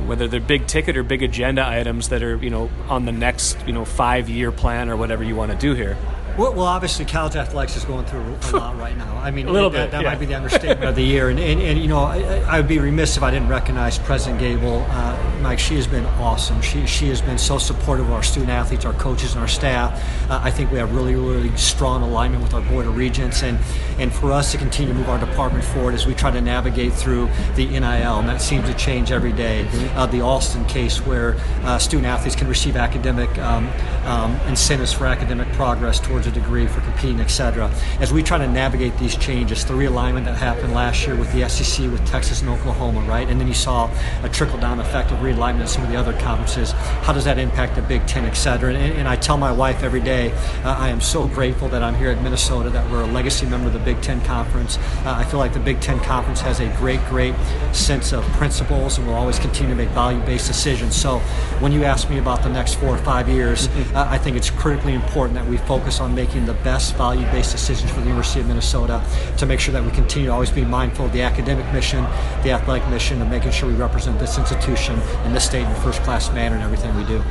whether 0.05 0.27
they're 0.27 0.39
big 0.39 0.67
ticket 0.67 0.97
or 0.97 1.03
big 1.03 1.23
agenda 1.23 1.65
items 1.67 2.09
that 2.09 2.23
are 2.23 2.37
you 2.37 2.49
know 2.49 2.69
on 2.89 3.05
the 3.05 3.11
next 3.11 3.57
you 3.67 3.73
know 3.73 3.85
five 3.85 4.29
year 4.29 4.51
plan 4.51 4.89
or 4.89 4.97
whatever 4.97 5.23
you 5.23 5.35
want 5.35 5.51
to 5.51 5.57
do 5.57 5.73
here 5.73 5.97
well, 6.37 6.61
obviously, 6.61 7.05
college 7.05 7.35
athletics 7.35 7.77
is 7.77 7.85
going 7.85 8.05
through 8.05 8.21
a 8.21 8.57
lot 8.57 8.77
right 8.77 8.97
now. 8.97 9.17
I 9.17 9.31
mean, 9.31 9.47
a 9.49 9.51
little 9.51 9.69
that, 9.69 9.85
bit. 9.85 9.91
That 9.91 10.03
yeah. 10.03 10.09
might 10.09 10.19
be 10.19 10.25
the 10.25 10.35
understatement 10.35 10.89
of 10.89 10.95
the 10.95 11.03
year. 11.03 11.29
And, 11.29 11.39
and, 11.39 11.61
and 11.61 11.79
you 11.79 11.87
know, 11.87 11.99
I, 11.99 12.19
I, 12.47 12.59
would 12.59 12.67
be 12.67 12.79
remiss 12.79 13.17
if 13.17 13.23
I 13.23 13.31
didn't 13.31 13.49
recognize 13.49 13.99
President 13.99 14.39
Gabel. 14.39 14.85
Uh, 14.89 15.39
Mike, 15.41 15.59
she 15.59 15.75
has 15.75 15.87
been 15.87 16.05
awesome. 16.05 16.61
She, 16.61 16.85
she 16.87 17.09
has 17.09 17.21
been 17.21 17.37
so 17.37 17.57
supportive 17.57 18.07
of 18.07 18.13
our 18.13 18.23
student 18.23 18.51
athletes, 18.51 18.85
our 18.85 18.93
coaches, 18.93 19.33
and 19.33 19.41
our 19.41 19.47
staff. 19.47 20.01
Uh, 20.29 20.39
I 20.43 20.49
think 20.51 20.71
we 20.71 20.77
have 20.79 20.93
really, 20.93 21.15
really 21.15 21.55
strong 21.57 22.01
alignment 22.01 22.41
with 22.41 22.53
our 22.53 22.61
Board 22.61 22.85
of 22.85 22.97
Regents. 22.97 23.43
And, 23.43 23.59
and 23.99 24.11
for 24.13 24.31
us 24.31 24.51
to 24.53 24.57
continue 24.57 24.93
to 24.93 24.99
move 24.99 25.09
our 25.09 25.19
department 25.19 25.63
forward 25.63 25.93
as 25.93 26.05
we 26.05 26.15
try 26.15 26.31
to 26.31 26.41
navigate 26.41 26.93
through 26.93 27.29
the 27.55 27.67
NIL, 27.67 28.19
and 28.19 28.27
that 28.27 28.41
seems 28.41 28.67
to 28.67 28.73
change 28.73 29.11
every 29.11 29.33
day. 29.33 29.65
Mm-hmm. 29.69 29.97
Uh, 29.97 30.05
the 30.07 30.21
Alston 30.21 30.65
case, 30.65 31.05
where 31.05 31.35
uh, 31.63 31.77
student 31.77 32.07
athletes 32.07 32.35
can 32.35 32.47
receive 32.47 32.75
academic 32.75 33.35
um, 33.37 33.69
um, 34.05 34.35
incentives 34.47 34.91
for 34.91 35.05
academic 35.05 35.42
progress 35.53 35.99
towards 35.99 36.27
a 36.27 36.31
degree 36.31 36.67
for 36.67 36.81
competing 36.81 37.19
etc. 37.19 37.71
As 37.99 38.13
we 38.13 38.21
try 38.23 38.37
to 38.37 38.47
navigate 38.47 38.97
these 38.97 39.15
changes, 39.15 39.65
the 39.65 39.73
realignment 39.73 40.25
that 40.25 40.37
happened 40.37 40.73
last 40.73 41.05
year 41.05 41.15
with 41.15 41.31
the 41.33 41.47
SEC, 41.47 41.89
with 41.91 42.05
Texas 42.05 42.41
and 42.41 42.49
Oklahoma, 42.49 43.01
right? 43.01 43.27
And 43.27 43.39
then 43.39 43.47
you 43.47 43.53
saw 43.53 43.89
a 44.23 44.29
trickle 44.29 44.59
down 44.59 44.79
effect 44.79 45.11
of 45.11 45.19
realignment 45.19 45.61
in 45.61 45.67
some 45.67 45.83
of 45.83 45.89
the 45.89 45.95
other 45.95 46.13
conferences. 46.19 46.71
How 47.03 47.13
does 47.13 47.25
that 47.25 47.37
impact 47.37 47.75
the 47.75 47.81
Big 47.81 48.05
Ten, 48.07 48.25
etc.? 48.25 48.73
And, 48.73 48.97
and 48.97 49.07
I 49.07 49.15
tell 49.15 49.37
my 49.37 49.51
wife 49.51 49.83
every 49.83 50.01
day, 50.01 50.31
uh, 50.63 50.75
I 50.77 50.89
am 50.89 51.01
so 51.01 51.27
grateful 51.27 51.69
that 51.69 51.83
I'm 51.83 51.95
here 51.95 52.09
at 52.09 52.21
Minnesota, 52.21 52.69
that 52.69 52.89
we're 52.91 53.03
a 53.03 53.07
legacy 53.07 53.45
member 53.45 53.67
of 53.67 53.73
the 53.73 53.79
Big 53.79 54.01
Ten 54.01 54.21
Conference. 54.25 54.77
Uh, 54.77 55.15
I 55.17 55.23
feel 55.23 55.39
like 55.39 55.53
the 55.53 55.59
Big 55.59 55.79
Ten 55.79 55.99
Conference 55.99 56.41
has 56.41 56.59
a 56.59 56.67
great, 56.77 57.03
great 57.05 57.35
sense 57.71 58.13
of 58.13 58.23
principles 58.33 58.97
and 58.97 59.07
will 59.07 59.15
always 59.15 59.39
continue 59.39 59.75
to 59.75 59.77
make 59.77 59.89
value 59.89 60.19
based 60.21 60.47
decisions. 60.47 60.95
So 60.95 61.19
when 61.59 61.71
you 61.71 61.83
ask 61.83 62.09
me 62.09 62.17
about 62.17 62.43
the 62.43 62.49
next 62.49 62.75
four 62.75 62.89
or 62.89 62.97
five 62.99 63.29
years, 63.29 63.67
uh, 63.93 64.07
I 64.09 64.17
think 64.17 64.37
it's 64.37 64.49
critically 64.49 64.93
important 64.93 65.35
that 65.35 65.42
we 65.47 65.57
focus 65.57 65.99
on 65.99 66.13
making 66.15 66.45
the 66.45 66.53
best 66.55 66.95
value 66.95 67.25
based 67.27 67.51
decisions 67.51 67.91
for 67.91 67.99
the 67.99 68.07
University 68.07 68.39
of 68.39 68.47
Minnesota 68.47 69.03
to 69.37 69.45
make 69.45 69.59
sure 69.59 69.73
that 69.73 69.83
we 69.83 69.91
continue 69.91 70.27
to 70.27 70.33
always 70.33 70.51
be 70.51 70.65
mindful 70.65 71.05
of 71.05 71.13
the 71.13 71.21
academic 71.21 71.71
mission, 71.73 72.03
the 72.43 72.51
athletic 72.51 72.87
mission, 72.89 73.21
and 73.21 73.29
making 73.29 73.51
sure 73.51 73.69
we 73.69 73.75
represent 73.75 74.19
this 74.19 74.37
institution 74.37 74.99
and 75.23 75.35
this 75.35 75.45
state 75.45 75.63
in 75.63 75.71
a 75.71 75.75
first 75.81 76.01
class 76.03 76.31
manner 76.31 76.55
in 76.55 76.61
everything 76.61 76.95
we 76.95 77.03
do. 77.05 77.21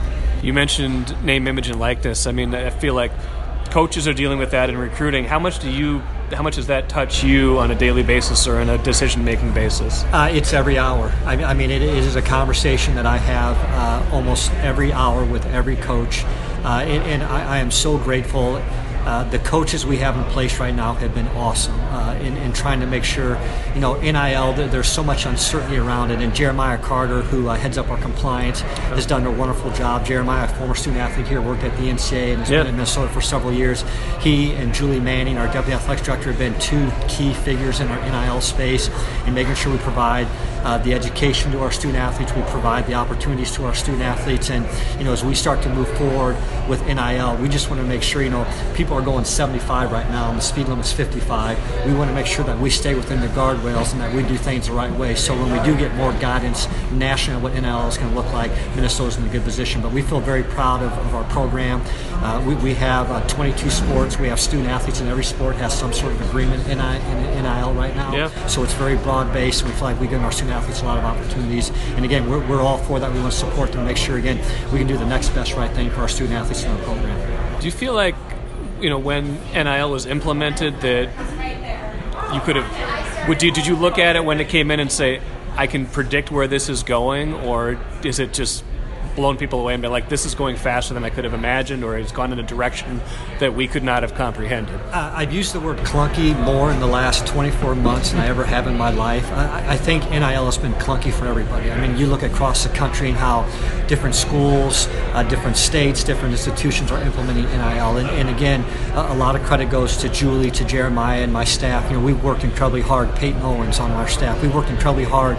You 0.43 0.53
mentioned 0.53 1.23
name, 1.25 1.47
image, 1.47 1.69
and 1.69 1.79
likeness. 1.79 2.27
I 2.27 2.33
mean, 2.33 2.55
I 2.55 2.71
feel 2.71 2.95
like 2.95 3.13
coaches 3.71 4.07
are 4.07 4.13
dealing 4.13 4.39
with 4.39 4.51
that 4.51 4.69
in 4.69 4.77
recruiting. 4.77 5.25
How 5.25 5.39
much 5.39 5.59
do 5.59 5.71
you 5.71 6.03
how 6.35 6.43
much 6.43 6.57
does 6.57 6.67
that 6.69 6.89
touch 6.89 7.23
you 7.23 7.59
on 7.59 7.71
a 7.71 7.75
daily 7.75 8.03
basis 8.03 8.47
or 8.47 8.59
on 8.59 8.69
a 8.71 8.79
decision 8.79 9.25
making 9.25 9.53
basis? 9.53 10.05
Uh, 10.05 10.31
it's 10.33 10.53
every 10.53 10.79
hour. 10.79 11.13
I, 11.25 11.43
I 11.45 11.55
mean, 11.55 11.71
it, 11.71 11.83
it 11.83 11.95
is 11.95 12.17
a 12.17 12.23
conversation 12.23 12.95
that 12.95 13.07
I 13.07 13.19
have 13.19 13.57
uh, 13.57 14.15
almost 14.15 14.51
every 14.55 14.93
hour 14.93 15.25
with 15.25 15.45
every 15.47 15.77
coach, 15.77 16.25
uh, 16.65 16.85
and, 16.87 17.03
and 17.05 17.23
I, 17.23 17.57
I, 17.57 17.59
am 17.59 17.71
so 17.71 17.99
grateful 17.99 18.63
uh, 19.05 19.25
the 19.31 19.39
coaches 19.41 19.85
we 19.85 19.97
have 19.97 20.17
in 20.17 20.23
place 20.33 20.61
right 20.61 20.75
now 20.75 20.95
have 20.95 21.13
been 21.13 21.27
awesome 21.29 21.79
uh, 21.81 22.15
in, 22.21 22.37
in, 22.37 22.53
trying 22.53 22.79
to 22.79 22.87
make 22.87 23.03
sure, 23.03 23.37
you 23.75 23.81
know, 23.81 24.01
NIL, 24.01 24.53
there's 24.53 24.89
so 24.89 25.03
much 25.03 25.27
uncertainty 25.27 25.77
around 25.77 26.13
it. 26.13 26.21
And 26.21 26.33
Jeremiah 26.33 26.79
Carter, 26.79 27.21
who 27.21 27.49
uh, 27.49 27.57
heads 27.57 27.79
up 27.79 27.91
our 27.91 28.01
compliance, 28.01 28.61
has 28.61 29.05
done 29.05 29.27
a 29.27 29.31
wonderful 29.31 29.73
job. 29.73 30.07
Jeremiah, 30.07 30.45
a 30.45 30.55
former 30.55 30.77
student 30.77 31.03
athlete 31.03 31.27
here, 31.27 31.43
worked 31.43 31.65
at 31.65 31.77
the 31.79 31.89
NCAA 31.89 32.35
and 32.35 32.41
has 32.41 32.51
yep. 32.51 32.61
been 32.61 32.69
in 32.69 32.77
Minnesota 32.77 33.13
for 33.13 33.21
several 33.21 33.53
years. 33.53 33.85
He 34.21 34.53
and 34.53 34.73
Julie 34.73 35.01
Manning, 35.01 35.37
our 35.37 35.47
deputy 35.47 35.73
athletics 35.73 36.07
director, 36.07 36.31
have 36.31 36.39
been 36.39 36.57
two 36.61 36.89
key 37.09 37.35
figures 37.35 37.81
in 37.81 37.89
our 37.89 38.27
NIL 38.27 38.41
space 38.41 38.89
in 39.27 39.35
making 39.35 39.57
sure 39.57 39.73
we 39.73 39.79
provide 39.79 40.29
uh, 40.65 40.79
the 40.79 40.95
education 40.95 41.53
to 41.53 41.61
our 41.61 41.73
student 41.73 41.99
athletes, 41.99 42.33
we 42.35 42.43
provide 42.43 42.87
the 42.87 42.95
opportunities 42.95 43.53
to 43.53 43.65
our 43.65 43.75
student 43.75 44.03
athletes. 44.03 44.51
And, 44.51 44.67
you 44.99 45.05
know, 45.05 45.13
as 45.13 45.25
we 45.25 45.35
start 45.35 45.63
to 45.63 45.69
move 45.69 45.89
forward 45.99 46.37
with 46.69 46.85
NIL, 46.87 47.37
we 47.37 47.49
just 47.49 47.69
want 47.69 47.81
to 47.81 47.87
make 47.87 48.03
sure, 48.03 48.23
you 48.23 48.31
know, 48.31 48.47
people 48.75 48.97
are 48.97 49.03
going 49.03 49.25
75 49.25 49.93
right 49.93 50.09
now 50.11 50.31
and 50.31 50.39
the 50.39 50.43
speed 50.43 50.69
limit 50.69 50.85
is 50.85 50.93
55. 50.93 51.87
We 51.87 51.95
want 51.95 52.11
to 52.11 52.15
make 52.15 52.27
sure 52.27 52.45
that 52.45 52.59
we 52.59 52.71
stay 52.71 52.95
within 52.95 53.21
the 53.21 53.29
guardrails 53.29 53.93
and 53.93 54.01
that 54.01 54.15
we 54.15 54.23
do 54.23 54.37
things 54.37 54.67
the 54.69 54.73
right 54.73 54.93
way. 54.93 55.15
So 55.15 55.35
when 55.35 55.53
we 55.53 55.63
do 55.65 55.77
get 55.77 55.95
more 55.95 56.13
guidance 56.15 56.69
nationally 56.93 57.43
what 57.43 57.55
NIL 57.55 57.89
is 57.89 57.99
going 57.99 58.11
to 58.11 58.17
look 58.17 58.33
like, 58.33 58.51
Minnesota's 58.75 59.17
in 59.17 59.25
a 59.25 59.29
good 59.29 59.45
position. 59.45 59.83
But 59.83 59.93
we 59.93 60.03
feel 60.03 60.21
very 60.21 60.45
proud 60.45 60.83
of, 60.83 60.93
of 60.93 61.15
our 61.15 61.25
program. 61.25 61.83
Uh, 62.23 62.43
we, 62.47 62.55
we, 62.57 62.73
have 62.75 63.11
uh, 63.11 63.21
22 63.29 63.69
sports. 63.69 64.19
We 64.19 64.29
have 64.29 64.41
student 64.41 64.69
athletes 64.69 65.01
in 65.01 65.09
every 65.09 65.25
sport 65.25 65.57
has 65.57 65.77
some 65.77 65.93
sort 65.93 66.13
of 66.13 66.21
agreement 66.29 66.67
in, 66.69 66.81
in 66.81 67.43
NIL 67.43 67.75
right 67.75 67.95
now. 67.95 68.15
Yeah. 68.15 68.47
So 68.47 68.63
it's 68.63 68.75
very 68.75 68.97
broad 68.97 69.33
based. 69.33 69.65
We 69.65 69.71
feel 69.73 69.83
like 69.83 70.01
we 70.01 70.07
give 70.07 70.23
our 70.23 70.33
student 70.33 70.52
athletes 70.53 70.83
a 70.83 70.85
lot 70.85 70.99
of 70.99 71.05
opportunities. 71.05 71.71
And 71.97 72.05
again, 72.05 72.29
we're, 72.29 72.47
we're 72.47 72.61
all 72.61 72.79
for 72.79 73.01
that. 73.01 73.13
We 73.13 73.21
want 73.21 73.33
to 73.33 73.39
support 73.39 73.73
them, 73.73 73.85
make 73.85 73.97
sure 73.97 74.17
again 74.17 74.39
we 74.73 74.79
can 74.79 74.87
do 74.87 74.97
the 74.97 75.07
next 75.07 75.31
best 75.31 75.55
right 75.55 75.71
thing 75.71 75.91
for 75.91 76.01
our 76.01 76.09
student 76.09 76.35
athletes 76.35 76.63
in 76.65 76.71
our 76.71 76.79
program. 76.83 77.61
Do 77.61 77.67
you 77.67 77.73
feel 77.73 77.95
like 77.95 78.15
you 78.81 78.91
know 78.91 78.99
when 78.99 79.35
NIL 79.55 79.91
was 79.91 80.07
implemented 80.07 80.81
that 80.81 81.09
you 82.35 82.41
could 82.41 82.57
have 82.57 83.29
would 83.29 83.43
you 83.43 83.53
did 83.53 83.67
you 83.67 83.77
look 83.77 83.99
at 83.99 84.17
it 84.17 84.25
when 84.25 84.41
it 84.41 84.49
came 84.49 84.71
in 84.71 84.81
and 84.81 84.91
say 84.91 85.21
I 85.57 85.67
can 85.67 85.87
predict 85.87 86.31
where 86.31 86.49
this 86.49 86.69
is 86.69 86.83
going 86.83 87.35
or 87.35 87.79
is 88.03 88.19
it 88.19 88.33
just 88.33 88.65
blown 89.15 89.37
people 89.37 89.61
away 89.61 89.75
and 89.75 89.83
been 89.83 89.91
like, 89.91 90.09
this 90.09 90.25
is 90.25 90.35
going 90.35 90.57
faster 90.57 90.95
than 90.95 91.05
I 91.05 91.11
could 91.11 91.25
have 91.25 91.35
imagined, 91.35 91.85
or 91.85 91.99
it's 91.99 92.13
gone 92.13 92.33
in 92.33 92.39
a 92.39 92.43
direction 92.43 93.01
that 93.39 93.55
we 93.55 93.69
could 93.69 93.83
not 93.83 94.03
have 94.03 94.15
comprehended? 94.15 94.75
Uh, 94.93 95.13
I've 95.15 95.33
used 95.33 95.53
the 95.53 95.61
word 95.61 95.79
clunky 95.79 96.39
more 96.45 96.71
in 96.71 96.81
the 96.81 96.87
last 96.87 97.27
24 97.27 97.75
months 97.75 98.11
than 98.11 98.21
I 98.21 98.27
ever 98.29 98.45
have 98.45 98.67
in 98.67 98.77
my 98.77 98.91
life. 98.91 99.31
I, 99.33 99.73
I 99.73 99.77
think 99.77 100.09
NIL 100.11 100.45
has 100.45 100.59
been 100.59 100.73
clunky 100.75 101.13
for 101.13 101.27
everybody. 101.27 101.71
I 101.71 101.87
mean, 101.87 101.99
you 101.99 102.07
look 102.07 102.23
across 102.23 102.65
the 102.65 102.75
country 102.75 103.09
and 103.09 103.17
how 103.17 103.43
different 103.87 104.15
schools, 104.15 104.89
uh, 105.13 105.23
different 105.25 105.57
states, 105.57 106.05
different 106.05 106.33
institutions 106.33 106.91
are 106.91 107.03
implementing 107.03 107.45
NIL. 107.45 107.97
And, 107.99 108.09
and 108.11 108.29
again, 108.29 108.65
a, 108.95 109.13
a, 109.13 109.17
lot 109.17 109.37
of 109.37 109.43
credit 109.43 109.71
goes 109.71 109.97
to 109.99 110.09
Julie, 110.09 110.51
to 110.53 110.65
Jeremiah, 110.65 111.23
and 111.23 111.33
my 111.33 111.45
staff. 111.45 111.91
You 111.91 111.99
know, 111.99 112.05
we've 112.05 112.23
worked 112.23 112.45
incredibly 112.45 112.83
hard. 112.83 113.15
Peyton 113.17 113.43
Owens 113.43 113.79
on 113.81 113.91
our 113.93 114.09
staff. 114.09 114.41
We've 114.43 114.55
worked 114.55 114.71
incredibly 114.71 115.05
hard 115.05 115.37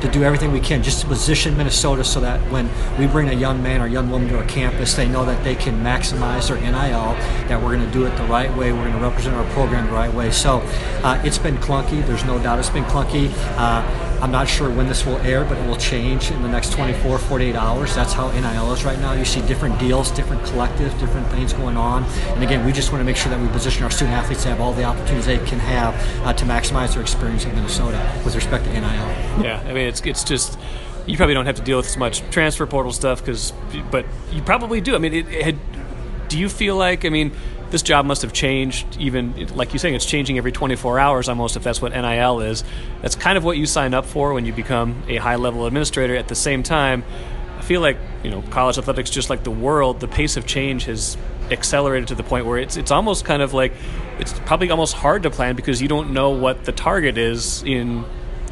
to 0.00 0.10
do 0.10 0.22
everything 0.22 0.52
we 0.52 0.60
can 0.60 0.82
just 0.82 1.00
to 1.00 1.06
position 1.06 1.56
Minnesota 1.56 2.04
so 2.04 2.20
that 2.20 2.40
when 2.50 2.68
we 2.98 3.06
bring 3.06 3.28
a 3.28 3.32
young 3.32 3.62
man 3.62 3.80
or 3.80 3.86
young 3.86 4.10
woman 4.10 4.28
to 4.28 4.38
our 4.38 4.44
campus, 4.44 4.94
they 4.94 5.08
know 5.08 5.24
that 5.24 5.42
they 5.44 5.54
can 5.54 5.82
maximize 5.82 6.48
their 6.48 6.58
NIL, 6.58 7.14
that 7.48 7.60
we're 7.60 7.74
going 7.74 7.86
to 7.86 7.92
do 7.92 8.04
it 8.06 8.16
the 8.16 8.24
right 8.24 8.54
way, 8.56 8.72
we're 8.72 8.84
going 8.84 8.92
to 8.92 9.00
represent 9.00 9.34
our 9.34 9.50
program 9.52 9.86
the 9.86 9.92
right 9.92 10.12
way. 10.12 10.30
So 10.30 10.58
uh, 11.02 11.20
it's 11.24 11.38
been 11.38 11.56
clunky. 11.58 12.06
There's 12.06 12.24
no 12.24 12.38
doubt 12.42 12.58
it's 12.58 12.70
been 12.70 12.84
clunky. 12.84 13.32
Uh, 13.56 13.82
I'm 14.20 14.30
not 14.30 14.48
sure 14.48 14.70
when 14.70 14.88
this 14.88 15.04
will 15.04 15.18
air, 15.18 15.44
but 15.44 15.58
it 15.58 15.66
will 15.68 15.76
change 15.76 16.30
in 16.30 16.42
the 16.42 16.48
next 16.48 16.72
24, 16.72 17.18
48 17.18 17.54
hours. 17.54 17.94
That's 17.94 18.12
how 18.12 18.30
NIL 18.30 18.72
is 18.72 18.84
right 18.84 18.98
now. 18.98 19.12
You 19.12 19.24
see 19.24 19.42
different 19.42 19.78
deals, 19.78 20.10
different 20.10 20.42
collectives, 20.42 20.98
different 20.98 21.28
things 21.28 21.52
going 21.52 21.76
on. 21.76 22.04
And 22.04 22.42
again, 22.42 22.64
we 22.64 22.72
just 22.72 22.92
want 22.92 23.00
to 23.00 23.04
make 23.04 23.16
sure 23.16 23.30
that 23.30 23.40
we 23.40 23.48
position 23.48 23.84
our 23.84 23.90
student 23.90 24.16
athletes 24.16 24.42
to 24.44 24.48
have 24.48 24.60
all 24.60 24.72
the 24.72 24.84
opportunities 24.84 25.26
they 25.26 25.38
can 25.38 25.58
have 25.58 25.94
uh, 26.26 26.32
to 26.32 26.44
maximize 26.44 26.94
their 26.94 27.02
experience 27.02 27.44
in 27.44 27.54
Minnesota 27.54 28.20
with 28.24 28.34
respect 28.34 28.64
to 28.64 28.72
NIL. 28.72 28.82
Yeah, 29.44 29.62
I 29.66 29.72
mean, 29.72 29.86
it's 29.86 30.00
it's 30.00 30.24
just 30.24 30.58
you 31.06 31.16
probably 31.16 31.34
don't 31.34 31.46
have 31.46 31.56
to 31.56 31.62
deal 31.62 31.76
with 31.76 31.86
as 31.86 31.96
much 31.96 32.20
transfer 32.30 32.66
portal 32.66 32.92
stuff 32.92 33.20
because, 33.20 33.52
but 33.90 34.06
you 34.32 34.42
probably 34.42 34.80
do. 34.80 34.94
I 34.94 34.98
mean, 34.98 35.12
it, 35.12 35.28
it 35.28 35.56
do 36.28 36.38
you 36.38 36.48
feel 36.48 36.76
like? 36.76 37.04
I 37.04 37.10
mean 37.10 37.32
this 37.70 37.82
job 37.82 38.06
must 38.06 38.22
have 38.22 38.32
changed 38.32 38.86
even 38.98 39.48
like 39.56 39.72
you're 39.72 39.78
saying 39.78 39.94
it's 39.94 40.06
changing 40.06 40.38
every 40.38 40.52
24 40.52 40.98
hours 40.98 41.28
almost 41.28 41.56
if 41.56 41.62
that's 41.62 41.82
what 41.82 41.92
nil 41.92 42.40
is. 42.40 42.64
That's 43.02 43.14
kind 43.14 43.36
of 43.36 43.44
what 43.44 43.56
you 43.56 43.66
sign 43.66 43.94
up 43.94 44.06
for 44.06 44.32
when 44.32 44.44
you 44.44 44.52
become 44.52 45.02
a 45.08 45.16
high 45.16 45.36
level 45.36 45.66
administrator. 45.66 46.16
At 46.16 46.28
the 46.28 46.34
same 46.34 46.62
time 46.62 47.04
i 47.56 47.62
feel 47.62 47.80
like 47.80 47.96
you 48.22 48.30
know 48.30 48.42
college 48.50 48.78
athletics 48.78 49.10
just 49.10 49.30
like 49.30 49.42
the 49.42 49.50
world 49.50 49.98
the 50.00 50.08
pace 50.08 50.36
of 50.36 50.46
change 50.46 50.84
has 50.84 51.16
accelerated 51.50 52.08
to 52.08 52.14
the 52.14 52.22
point 52.22 52.44
where 52.46 52.58
it's 52.58 52.76
it's 52.76 52.90
almost 52.90 53.24
kind 53.24 53.42
of 53.42 53.54
like 53.54 53.72
it's 54.18 54.32
probably 54.40 54.70
almost 54.70 54.94
hard 54.94 55.22
to 55.22 55.30
plan 55.30 55.54
because 55.56 55.80
you 55.80 55.88
don't 55.88 56.12
know 56.12 56.30
what 56.30 56.64
the 56.64 56.72
target 56.72 57.16
is 57.16 57.62
in 57.62 58.04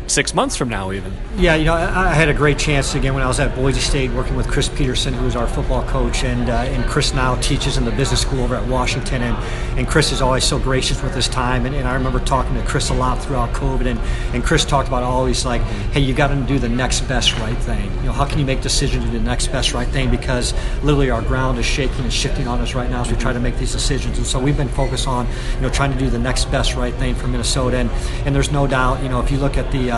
six 0.06 0.34
months 0.34 0.56
from 0.56 0.68
now, 0.68 0.92
even. 0.92 1.12
Yeah, 1.36 1.54
you 1.54 1.64
know, 1.64 1.74
I, 1.74 2.10
I, 2.10 2.14
had 2.14 2.28
a 2.28 2.34
great 2.34 2.58
chance 2.58 2.94
again 2.94 3.14
when 3.14 3.22
I 3.22 3.26
was 3.26 3.40
at 3.40 3.54
Boise 3.54 3.80
State 3.80 4.10
working 4.12 4.36
with 4.36 4.46
Chris 4.48 4.68
Petersen, 4.68 5.14
who's 5.14 5.34
our 5.34 5.46
football 5.46 5.82
coach, 5.88 6.24
and 6.24 6.48
uh, 6.50 6.52
and 6.52 6.84
Chris 6.84 7.14
now 7.14 7.34
teaches 7.36 7.76
in 7.76 7.84
the 7.84 7.90
business 7.92 8.20
school 8.20 8.42
over 8.44 8.54
at 8.54 8.66
Washington, 8.68 9.22
and, 9.22 9.36
and 9.78 9.88
Chris 9.88 10.12
is 10.12 10.20
always 10.20 10.44
so 10.44 10.58
gracious 10.58 11.02
with 11.02 11.14
his 11.14 11.28
time, 11.28 11.66
and, 11.66 11.74
and 11.74 11.88
I 11.88 11.94
remember 11.94 12.20
talking 12.20 12.54
to 12.54 12.62
Chris 12.62 12.90
a 12.90 12.94
lot 12.94 13.22
throughout 13.22 13.52
COVID, 13.52 13.86
and, 13.86 13.98
and 14.34 14.44
Chris 14.44 14.64
talked 14.64 14.88
about 14.88 15.02
always 15.02 15.44
like, 15.44 15.62
hey, 15.92 16.00
you 16.00 16.14
got 16.14 16.28
to 16.28 16.36
do 16.42 16.58
the 16.58 16.68
next 16.68 17.02
best 17.02 17.36
right 17.38 17.58
thing. 17.58 17.90
You 17.96 18.04
know, 18.04 18.12
how 18.12 18.26
can 18.26 18.38
you 18.38 18.44
make 18.44 18.60
decisions 18.60 19.04
to 19.04 19.10
do 19.10 19.18
the 19.18 19.24
next 19.24 19.48
best 19.48 19.72
right 19.72 19.88
thing? 19.88 20.10
Because 20.10 20.54
literally 20.82 21.10
our 21.10 21.22
ground 21.22 21.58
is 21.58 21.66
shaking 21.66 22.00
and 22.00 22.12
shifting 22.12 22.46
on 22.46 22.60
us 22.60 22.74
right 22.74 22.90
now 22.90 23.00
as 23.00 23.10
we 23.10 23.16
try 23.16 23.32
to 23.32 23.40
make 23.40 23.56
these 23.58 23.72
decisions, 23.72 24.18
and 24.18 24.26
so 24.26 24.38
we've 24.38 24.56
been 24.56 24.68
focused 24.68 25.08
on, 25.08 25.26
you 25.54 25.62
know, 25.62 25.70
trying 25.70 25.92
to 25.92 25.98
do 25.98 26.10
the 26.10 26.18
next 26.18 26.44
best 26.46 26.74
right 26.74 26.94
thing 26.94 27.14
for 27.14 27.26
Minnesota, 27.26 27.78
and, 27.78 27.90
and 28.26 28.34
there's 28.34 28.52
no 28.52 28.66
doubt, 28.66 29.02
you 29.02 29.08
know, 29.08 29.20
if 29.20 29.30
you 29.30 29.38
look 29.38 29.56
at 29.56 29.70
the 29.72 29.90
uh, 29.90 29.93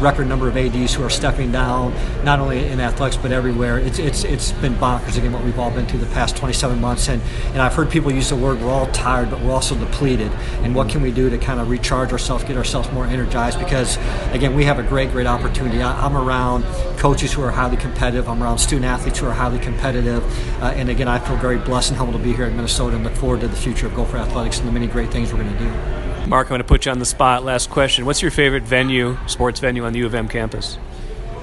record 0.00 0.26
number 0.28 0.48
of 0.48 0.56
ads 0.56 0.94
who 0.94 1.02
are 1.02 1.10
stepping 1.10 1.52
down, 1.52 1.92
not 2.24 2.38
only 2.40 2.66
in 2.66 2.80
athletics 2.80 3.16
but 3.16 3.32
everywhere. 3.32 3.78
It's 3.78 3.98
it's 3.98 4.24
it's 4.24 4.52
been 4.52 4.74
bonkers 4.74 5.18
again 5.18 5.32
what 5.32 5.44
we've 5.44 5.58
all 5.58 5.70
been 5.70 5.86
through 5.86 6.00
the 6.00 6.12
past 6.14 6.36
27 6.36 6.80
months, 6.80 7.08
and 7.08 7.20
and 7.52 7.62
I've 7.62 7.74
heard 7.74 7.90
people 7.90 8.12
use 8.12 8.30
the 8.30 8.36
word 8.36 8.60
we're 8.60 8.70
all 8.70 8.86
tired, 8.88 9.30
but 9.30 9.40
we're 9.40 9.52
also 9.52 9.74
depleted. 9.74 10.32
And 10.62 10.74
what 10.74 10.88
can 10.88 11.02
we 11.02 11.12
do 11.12 11.30
to 11.30 11.38
kind 11.38 11.60
of 11.60 11.68
recharge 11.68 12.12
ourselves, 12.12 12.44
get 12.44 12.56
ourselves 12.56 12.90
more 12.92 13.06
energized? 13.06 13.58
Because 13.58 13.96
again, 14.32 14.54
we 14.54 14.64
have 14.64 14.78
a 14.78 14.82
great 14.82 15.10
great 15.10 15.26
opportunity. 15.26 15.82
I, 15.82 16.06
am 16.06 16.16
around 16.16 16.64
coaches 16.98 17.32
who 17.32 17.42
are 17.42 17.50
highly 17.50 17.76
competitive. 17.76 18.28
I'm 18.28 18.42
around 18.42 18.58
student 18.58 18.86
athletes 18.86 19.18
who 19.18 19.26
are 19.26 19.32
highly 19.32 19.58
competitive, 19.58 20.22
uh, 20.62 20.66
and 20.76 20.88
again, 20.88 21.08
I 21.08 21.18
feel 21.18 21.36
very 21.36 21.58
blessed 21.58 21.90
and 21.90 21.98
humbled 21.98 22.18
to 22.18 22.22
be 22.22 22.34
here 22.34 22.46
in 22.46 22.56
Minnesota 22.56 22.96
and 22.96 23.04
look 23.04 23.14
forward 23.14 23.40
to 23.40 23.48
the 23.48 23.56
future 23.56 23.86
of 23.86 23.94
Gopher 23.94 24.18
Athletics 24.18 24.58
and 24.58 24.68
the 24.68 24.72
many 24.72 24.86
great 24.86 25.10
things 25.10 25.32
we're 25.32 25.42
going 25.42 25.52
to 25.52 25.58
do. 25.58 26.09
Mark, 26.26 26.46
I'm 26.46 26.50
going 26.50 26.58
to 26.60 26.64
put 26.64 26.86
you 26.86 26.92
on 26.92 26.98
the 26.98 27.06
spot. 27.06 27.44
Last 27.44 27.70
question. 27.70 28.06
What's 28.06 28.22
your 28.22 28.30
favorite 28.30 28.62
venue, 28.62 29.18
sports 29.26 29.58
venue 29.60 29.84
on 29.84 29.92
the 29.92 30.00
U 30.00 30.06
of 30.06 30.14
M 30.14 30.28
campus? 30.28 30.78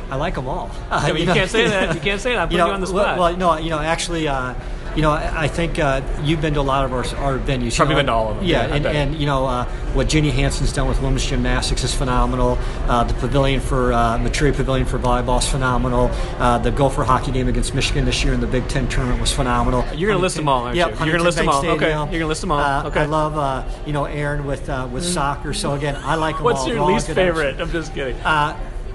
I 0.10 0.16
like 0.16 0.36
them 0.36 0.48
all. 0.48 0.72
Uh, 0.90 1.02
I 1.04 1.12
mean, 1.12 1.22
you, 1.22 1.26
know, 1.26 1.34
can't 1.34 1.52
say 1.52 1.68
that. 1.68 1.94
You 1.94 2.00
can't 2.00 2.22
say 2.22 2.34
that. 2.34 2.40
I'm 2.40 2.48
putting 2.48 2.60
you, 2.60 2.64
know, 2.64 2.68
you 2.68 2.74
on 2.74 2.82
the 2.82 2.88
spot. 2.88 3.20
Well, 3.20 3.36
no, 3.36 3.58
you 3.58 3.70
know, 3.70 3.80
actually, 3.80 4.28
uh, 4.28 4.54
you 4.98 5.04
know, 5.04 5.12
I, 5.12 5.44
I 5.44 5.48
think 5.48 5.78
uh, 5.78 6.02
you've 6.24 6.42
been 6.42 6.56
to 6.56 6.60
a 6.60 6.62
lot 6.62 6.84
of 6.84 6.92
our, 6.92 7.06
our 7.24 7.38
venues. 7.38 7.76
Probably 7.76 7.94
know, 7.94 8.00
been 8.00 8.06
to 8.08 8.12
all 8.14 8.32
of 8.32 8.38
them. 8.38 8.46
Yeah, 8.46 8.66
yeah 8.66 8.76
and, 8.76 8.86
and, 8.88 9.16
you 9.16 9.28
know 9.28 9.46
uh, 9.46 9.66
what 9.94 10.10
Jenny 10.10 10.32
Hansen's 10.32 10.74
done 10.74 10.88
with 10.88 11.00
women's 11.04 11.24
gymnastics 11.24 11.84
is 11.84 11.94
phenomenal. 11.94 12.58
Uh, 12.88 13.04
the 13.04 13.14
pavilion 13.14 13.62
for 13.62 13.94
uh, 13.94 14.18
Pavilion 14.18 14.88
for 14.88 14.98
volleyball 14.98 15.38
is 15.38 15.48
phenomenal. 15.48 16.10
Uh, 16.40 16.58
the 16.58 16.72
Gopher 16.72 17.04
hockey 17.04 17.32
game 17.32 17.48
against 17.48 17.76
Michigan 17.76 18.06
this 18.06 18.24
year 18.24 18.34
in 18.34 18.42
the 18.42 18.48
Big 18.48 18.68
Ten 18.70 18.90
tournament 18.90 19.22
was 19.22 19.32
phenomenal. 19.32 19.86
You're 19.94 20.10
gonna 20.10 20.20
list 20.20 20.36
them 20.36 20.50
all, 20.50 20.64
aren't 20.64 20.76
yep, 20.76 21.00
you? 21.00 21.06
You're 21.06 21.12
gonna 21.12 21.24
list 21.26 21.38
them 21.38 21.50
all. 21.50 21.60
Stadium. 21.60 21.78
Okay. 21.78 22.12
You're 22.12 22.20
gonna 22.22 22.26
list 22.26 22.42
them 22.42 22.52
all. 22.52 22.60
Uh, 22.60 22.88
okay. 22.88 23.02
I 23.02 23.06
love 23.06 23.86
you 23.86 23.94
know 23.94 24.06
Aaron 24.06 24.46
with 24.48 24.62
with 24.62 25.04
mm. 25.04 25.14
soccer. 25.14 25.54
So 25.54 25.76
again, 25.76 25.96
I 25.96 26.16
like 26.16 26.38
them 26.38 26.46
What's 26.46 26.62
all. 26.62 26.70
your 26.70 26.82
least 26.86 27.12
favorite? 27.12 27.62
I'm 27.62 27.70
just 27.70 27.94
kidding 27.94 28.18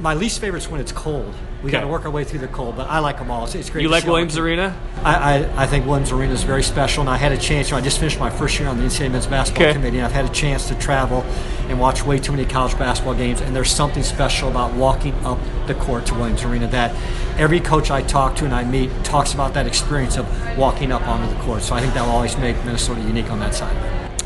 my 0.02 0.14
least 0.14 0.40
favorite 0.40 0.64
is 0.64 0.68
when 0.68 0.80
it's 0.80 0.90
cold. 0.90 1.32
We 1.62 1.68
okay. 1.68 1.78
got 1.78 1.82
to 1.82 1.86
work 1.86 2.04
our 2.04 2.10
way 2.10 2.24
through 2.24 2.40
the 2.40 2.48
cold, 2.48 2.74
but 2.74 2.90
I 2.90 2.98
like 2.98 3.18
them 3.18 3.30
all. 3.30 3.44
It's, 3.44 3.54
it's 3.54 3.70
great. 3.70 3.82
You 3.82 3.88
like 3.88 4.04
Williams 4.04 4.36
Arena? 4.36 4.76
I, 5.04 5.14
I, 5.14 5.62
I, 5.62 5.66
think 5.68 5.86
Williams 5.86 6.10
Arena 6.10 6.32
is 6.32 6.42
very 6.42 6.64
special, 6.64 7.02
and 7.02 7.08
I 7.08 7.16
had 7.16 7.30
a 7.30 7.38
chance. 7.38 7.68
You 7.68 7.74
know, 7.74 7.78
I 7.78 7.82
just 7.82 8.00
finished 8.00 8.18
my 8.18 8.28
first 8.28 8.58
year 8.58 8.68
on 8.68 8.78
the 8.78 8.82
NCAA 8.82 9.12
men's 9.12 9.28
basketball 9.28 9.66
okay. 9.66 9.72
committee, 9.72 9.98
and 9.98 10.06
I've 10.06 10.12
had 10.12 10.24
a 10.24 10.32
chance 10.32 10.66
to 10.68 10.74
travel 10.74 11.22
and 11.68 11.78
watch 11.78 12.04
way 12.04 12.18
too 12.18 12.32
many 12.32 12.44
college 12.44 12.76
basketball 12.76 13.14
games. 13.14 13.40
And 13.42 13.54
there's 13.54 13.70
something 13.70 14.02
special 14.02 14.48
about 14.48 14.74
walking 14.74 15.14
up 15.24 15.38
the 15.68 15.74
court 15.74 16.04
to 16.06 16.14
Williams 16.14 16.42
Arena 16.42 16.66
that 16.68 16.92
every 17.38 17.60
coach 17.60 17.92
I 17.92 18.02
talk 18.02 18.34
to 18.36 18.44
and 18.44 18.52
I 18.52 18.64
meet 18.64 18.90
talks 19.04 19.34
about 19.34 19.54
that 19.54 19.68
experience 19.68 20.16
of 20.16 20.26
walking 20.58 20.90
up 20.90 21.06
onto 21.06 21.32
the 21.32 21.40
court. 21.42 21.62
So 21.62 21.76
I 21.76 21.80
think 21.80 21.94
that 21.94 22.02
will 22.02 22.10
always 22.10 22.36
make 22.38 22.56
Minnesota 22.64 23.00
unique 23.02 23.30
on 23.30 23.38
that 23.38 23.54
side. 23.54 23.76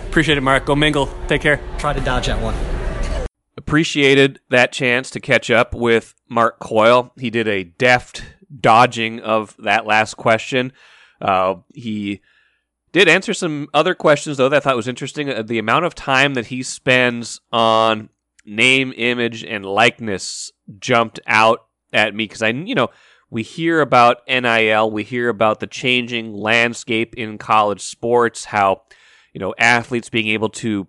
Appreciate 0.06 0.38
it, 0.38 0.40
Mark. 0.40 0.64
Go 0.64 0.74
mingle. 0.74 1.10
Take 1.28 1.42
care. 1.42 1.60
Try 1.76 1.92
to 1.92 2.00
dodge 2.00 2.28
that 2.28 2.40
one 2.40 2.75
appreciated 3.66 4.38
that 4.48 4.70
chance 4.70 5.10
to 5.10 5.18
catch 5.18 5.50
up 5.50 5.74
with 5.74 6.14
Mark 6.28 6.60
Coyle. 6.60 7.12
He 7.18 7.30
did 7.30 7.48
a 7.48 7.64
deft 7.64 8.22
dodging 8.60 9.18
of 9.20 9.56
that 9.58 9.84
last 9.84 10.14
question. 10.14 10.72
Uh, 11.20 11.56
he 11.74 12.20
did 12.92 13.08
answer 13.08 13.34
some 13.34 13.66
other 13.74 13.92
questions 13.92 14.36
though 14.36 14.48
that 14.48 14.58
I 14.58 14.60
thought 14.60 14.76
was 14.76 14.86
interesting. 14.86 15.28
Uh, 15.28 15.42
the 15.42 15.58
amount 15.58 15.84
of 15.84 15.96
time 15.96 16.34
that 16.34 16.46
he 16.46 16.62
spends 16.62 17.40
on 17.50 18.08
name, 18.44 18.92
image, 18.96 19.42
and 19.42 19.66
likeness 19.66 20.52
jumped 20.78 21.18
out 21.26 21.66
at 21.92 22.14
me 22.14 22.24
because 22.24 22.42
I, 22.42 22.50
you 22.50 22.76
know, 22.76 22.90
we 23.30 23.42
hear 23.42 23.80
about 23.80 24.18
NIL, 24.28 24.92
we 24.92 25.02
hear 25.02 25.28
about 25.28 25.58
the 25.58 25.66
changing 25.66 26.32
landscape 26.32 27.16
in 27.16 27.36
college 27.36 27.80
sports, 27.80 28.44
how 28.44 28.82
you 29.32 29.40
know 29.40 29.56
athletes 29.58 30.08
being 30.08 30.28
able 30.28 30.50
to 30.50 30.86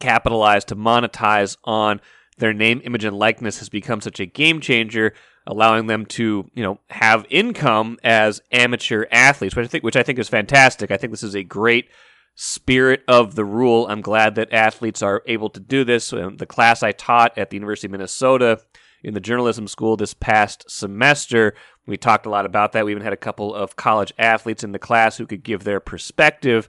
capitalize, 0.00 0.64
to 0.66 0.76
monetize 0.76 1.56
on 1.64 2.00
their 2.38 2.52
name, 2.52 2.80
image, 2.84 3.04
and 3.04 3.18
likeness 3.18 3.58
has 3.58 3.68
become 3.68 4.00
such 4.00 4.20
a 4.20 4.26
game 4.26 4.60
changer, 4.60 5.12
allowing 5.46 5.86
them 5.86 6.06
to, 6.06 6.48
you 6.54 6.62
know, 6.62 6.78
have 6.90 7.26
income 7.30 7.98
as 8.04 8.40
amateur 8.52 9.06
athletes, 9.10 9.56
which 9.56 9.64
I 9.64 9.68
think, 9.68 9.84
which 9.84 9.96
I 9.96 10.02
think 10.02 10.18
is 10.18 10.28
fantastic. 10.28 10.90
I 10.90 10.96
think 10.96 11.12
this 11.12 11.22
is 11.22 11.34
a 11.34 11.42
great 11.42 11.88
spirit 12.34 13.02
of 13.08 13.34
the 13.34 13.44
rule. 13.44 13.88
I'm 13.88 14.00
glad 14.00 14.36
that 14.36 14.52
athletes 14.52 15.02
are 15.02 15.22
able 15.26 15.50
to 15.50 15.60
do 15.60 15.82
this. 15.84 16.12
Um, 16.12 16.36
the 16.36 16.46
class 16.46 16.84
I 16.84 16.92
taught 16.92 17.36
at 17.36 17.50
the 17.50 17.56
University 17.56 17.88
of 17.88 17.92
Minnesota 17.92 18.60
in 19.02 19.14
the 19.14 19.20
journalism 19.20 19.66
school 19.66 19.96
this 19.96 20.14
past 20.14 20.64
semester, 20.70 21.54
we 21.86 21.96
talked 21.96 22.26
a 22.26 22.30
lot 22.30 22.46
about 22.46 22.72
that. 22.72 22.84
We 22.84 22.92
even 22.92 23.02
had 23.02 23.12
a 23.12 23.16
couple 23.16 23.54
of 23.54 23.74
college 23.74 24.12
athletes 24.18 24.62
in 24.62 24.70
the 24.72 24.78
class 24.78 25.16
who 25.16 25.26
could 25.26 25.42
give 25.42 25.64
their 25.64 25.80
perspective 25.80 26.68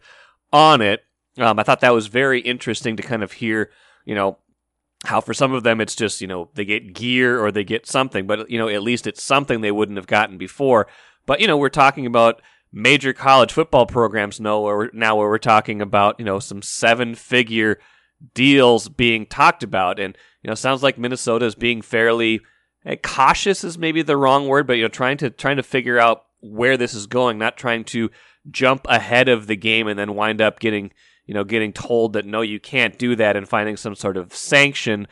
on 0.51 0.81
it. 0.81 1.03
Um, 1.39 1.59
I 1.59 1.63
thought 1.63 1.81
that 1.81 1.93
was 1.93 2.07
very 2.07 2.39
interesting 2.41 2.97
to 2.97 3.03
kind 3.03 3.23
of 3.23 3.33
hear, 3.33 3.71
you 4.05 4.15
know, 4.15 4.37
how 5.05 5.21
for 5.21 5.33
some 5.33 5.53
of 5.53 5.63
them 5.63 5.79
it's 5.79 5.95
just, 5.95 6.21
you 6.21 6.27
know, 6.27 6.49
they 6.55 6.65
get 6.65 6.93
gear 6.93 7.43
or 7.43 7.51
they 7.51 7.63
get 7.63 7.87
something, 7.87 8.27
but, 8.27 8.49
you 8.49 8.57
know, 8.57 8.67
at 8.67 8.83
least 8.83 9.07
it's 9.07 9.23
something 9.23 9.61
they 9.61 9.71
wouldn't 9.71 9.97
have 9.97 10.07
gotten 10.07 10.37
before. 10.37 10.87
But, 11.25 11.39
you 11.39 11.47
know, 11.47 11.57
we're 11.57 11.69
talking 11.69 12.05
about 12.05 12.41
major 12.71 13.13
college 13.13 13.51
football 13.53 13.85
programs 13.85 14.39
know 14.39 14.61
where 14.61 14.89
now 14.93 15.15
where 15.15 15.29
we're 15.29 15.37
talking 15.37 15.81
about, 15.81 16.19
you 16.19 16.25
know, 16.25 16.39
some 16.39 16.61
seven 16.61 17.15
figure 17.15 17.79
deals 18.33 18.89
being 18.89 19.25
talked 19.25 19.63
about. 19.63 19.99
And, 19.99 20.17
you 20.43 20.49
know, 20.49 20.55
sounds 20.55 20.83
like 20.83 20.97
Minnesota 20.97 21.45
is 21.45 21.55
being 21.55 21.81
fairly 21.81 22.41
eh, 22.85 22.97
cautious 23.01 23.63
is 23.63 23.77
maybe 23.77 24.01
the 24.01 24.17
wrong 24.17 24.47
word, 24.47 24.67
but, 24.67 24.73
you 24.73 24.83
know, 24.83 24.89
trying 24.89 25.17
to, 25.17 25.29
trying 25.29 25.57
to 25.57 25.63
figure 25.63 25.99
out 25.99 26.25
where 26.41 26.77
this 26.77 26.93
is 26.93 27.07
going, 27.07 27.37
not 27.37 27.57
trying 27.57 27.83
to 27.85 28.09
jump 28.49 28.85
ahead 28.89 29.29
of 29.29 29.47
the 29.47 29.55
game 29.55 29.87
and 29.87 29.97
then 29.97 30.15
wind 30.15 30.41
up 30.41 30.59
getting, 30.59 30.91
you 31.29 31.35
know, 31.35 31.43
getting 31.43 31.71
told 31.71 32.13
that 32.13 32.25
no, 32.25 32.41
you 32.41 32.59
can't 32.59 32.97
do 32.97 33.15
that 33.15 33.35
and 33.35 33.47
finding 33.47 33.77
some 33.77 33.93
sort 33.93 34.17
of 34.17 34.33
sanction 34.33 35.07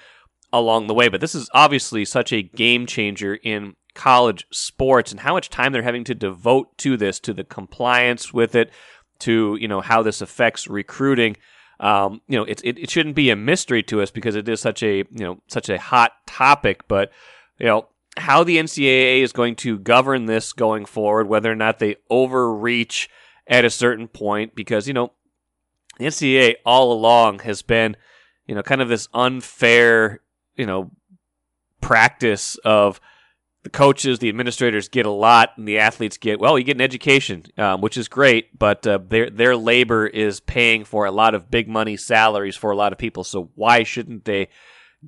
along 0.51 0.88
the 0.88 0.93
way. 0.95 1.10
But 1.10 1.21
this 1.21 1.36
is 1.36 1.47
obviously 1.53 2.06
such 2.06 2.34
a 2.34 2.41
game 2.41 2.88
changer 2.88 3.36
in 3.36 3.75
college 3.93 4.47
sports 4.51 5.12
and 5.12 5.19
how 5.19 5.36
much 5.36 5.51
time 5.51 5.71
they're 5.71 5.84
having 5.84 6.03
to 6.06 6.15
devote 6.15 6.75
to 6.80 6.97
this, 6.97 7.19
to 7.19 7.36
the 7.36 7.43
compliance 7.43 8.34
with 8.34 8.56
it, 8.56 8.71
to, 9.19 9.60
you 9.62 9.67
know, 9.67 9.80
how 9.80 10.01
this 10.01 10.19
affects 10.19 10.67
recruiting. 10.67 11.38
Um, 11.80 12.21
you 12.27 12.36
know, 12.36 12.45
it, 12.45 12.62
it, 12.63 12.80
it 12.80 12.89
shouldn't 12.89 13.15
be 13.15 13.30
a 13.30 13.36
mystery 13.36 13.84
to 13.84 14.01
us 14.01 14.10
because 14.10 14.36
it 14.36 14.49
is 14.49 14.60
such 14.60 14.82
a, 14.82 14.95
you 14.95 15.06
know, 15.12 15.39
such 15.45 15.69
a 15.69 15.77
hot 15.77 16.13
topic, 16.25 16.88
but, 16.88 17.12
you 17.60 17.67
know, 17.67 17.89
how 18.17 18.43
the 18.43 18.58
NCAA 18.58 19.21
is 19.21 19.34
going 19.34 19.56
to 19.58 19.77
govern 19.77 20.25
this 20.25 20.51
going 20.51 20.86
forward, 20.86 21.27
whether 21.27 21.51
or 21.51 21.56
not 21.56 21.77
they 21.77 21.97
overreach 22.10 23.08
at 23.45 23.65
a 23.65 23.69
certain 23.69 24.08
point, 24.08 24.56
because, 24.56 24.88
you 24.88 24.95
know, 24.95 25.12
the 25.97 26.05
NCAA 26.05 26.55
all 26.65 26.91
along 26.91 27.39
has 27.39 27.62
been, 27.62 27.95
you 28.45 28.55
know, 28.55 28.63
kind 28.63 28.81
of 28.81 28.89
this 28.89 29.07
unfair, 29.13 30.21
you 30.55 30.65
know, 30.65 30.91
practice 31.81 32.55
of 32.63 32.99
the 33.63 33.69
coaches, 33.69 34.19
the 34.19 34.29
administrators 34.29 34.88
get 34.88 35.05
a 35.05 35.12
lot, 35.12 35.51
and 35.57 35.67
the 35.67 35.79
athletes 35.79 36.17
get 36.17 36.39
well. 36.39 36.57
You 36.57 36.63
get 36.63 36.77
an 36.77 36.81
education, 36.81 37.43
um, 37.57 37.81
which 37.81 37.97
is 37.97 38.07
great, 38.07 38.57
but 38.57 38.88
uh, 38.88 38.99
their 39.10 39.29
their 39.29 39.57
labor 39.57 40.07
is 40.07 40.39
paying 40.39 40.86
for 40.86 41.05
a 41.05 41.12
lot 41.12 41.36
of 41.36 41.51
big 41.51 41.67
money 41.67 41.97
salaries 41.97 42.55
for 42.55 42.71
a 42.71 42.77
lot 42.77 42.93
of 42.93 42.97
people. 42.97 43.25
So 43.25 43.51
why 43.55 43.83
shouldn't 43.83 44.25
they 44.25 44.47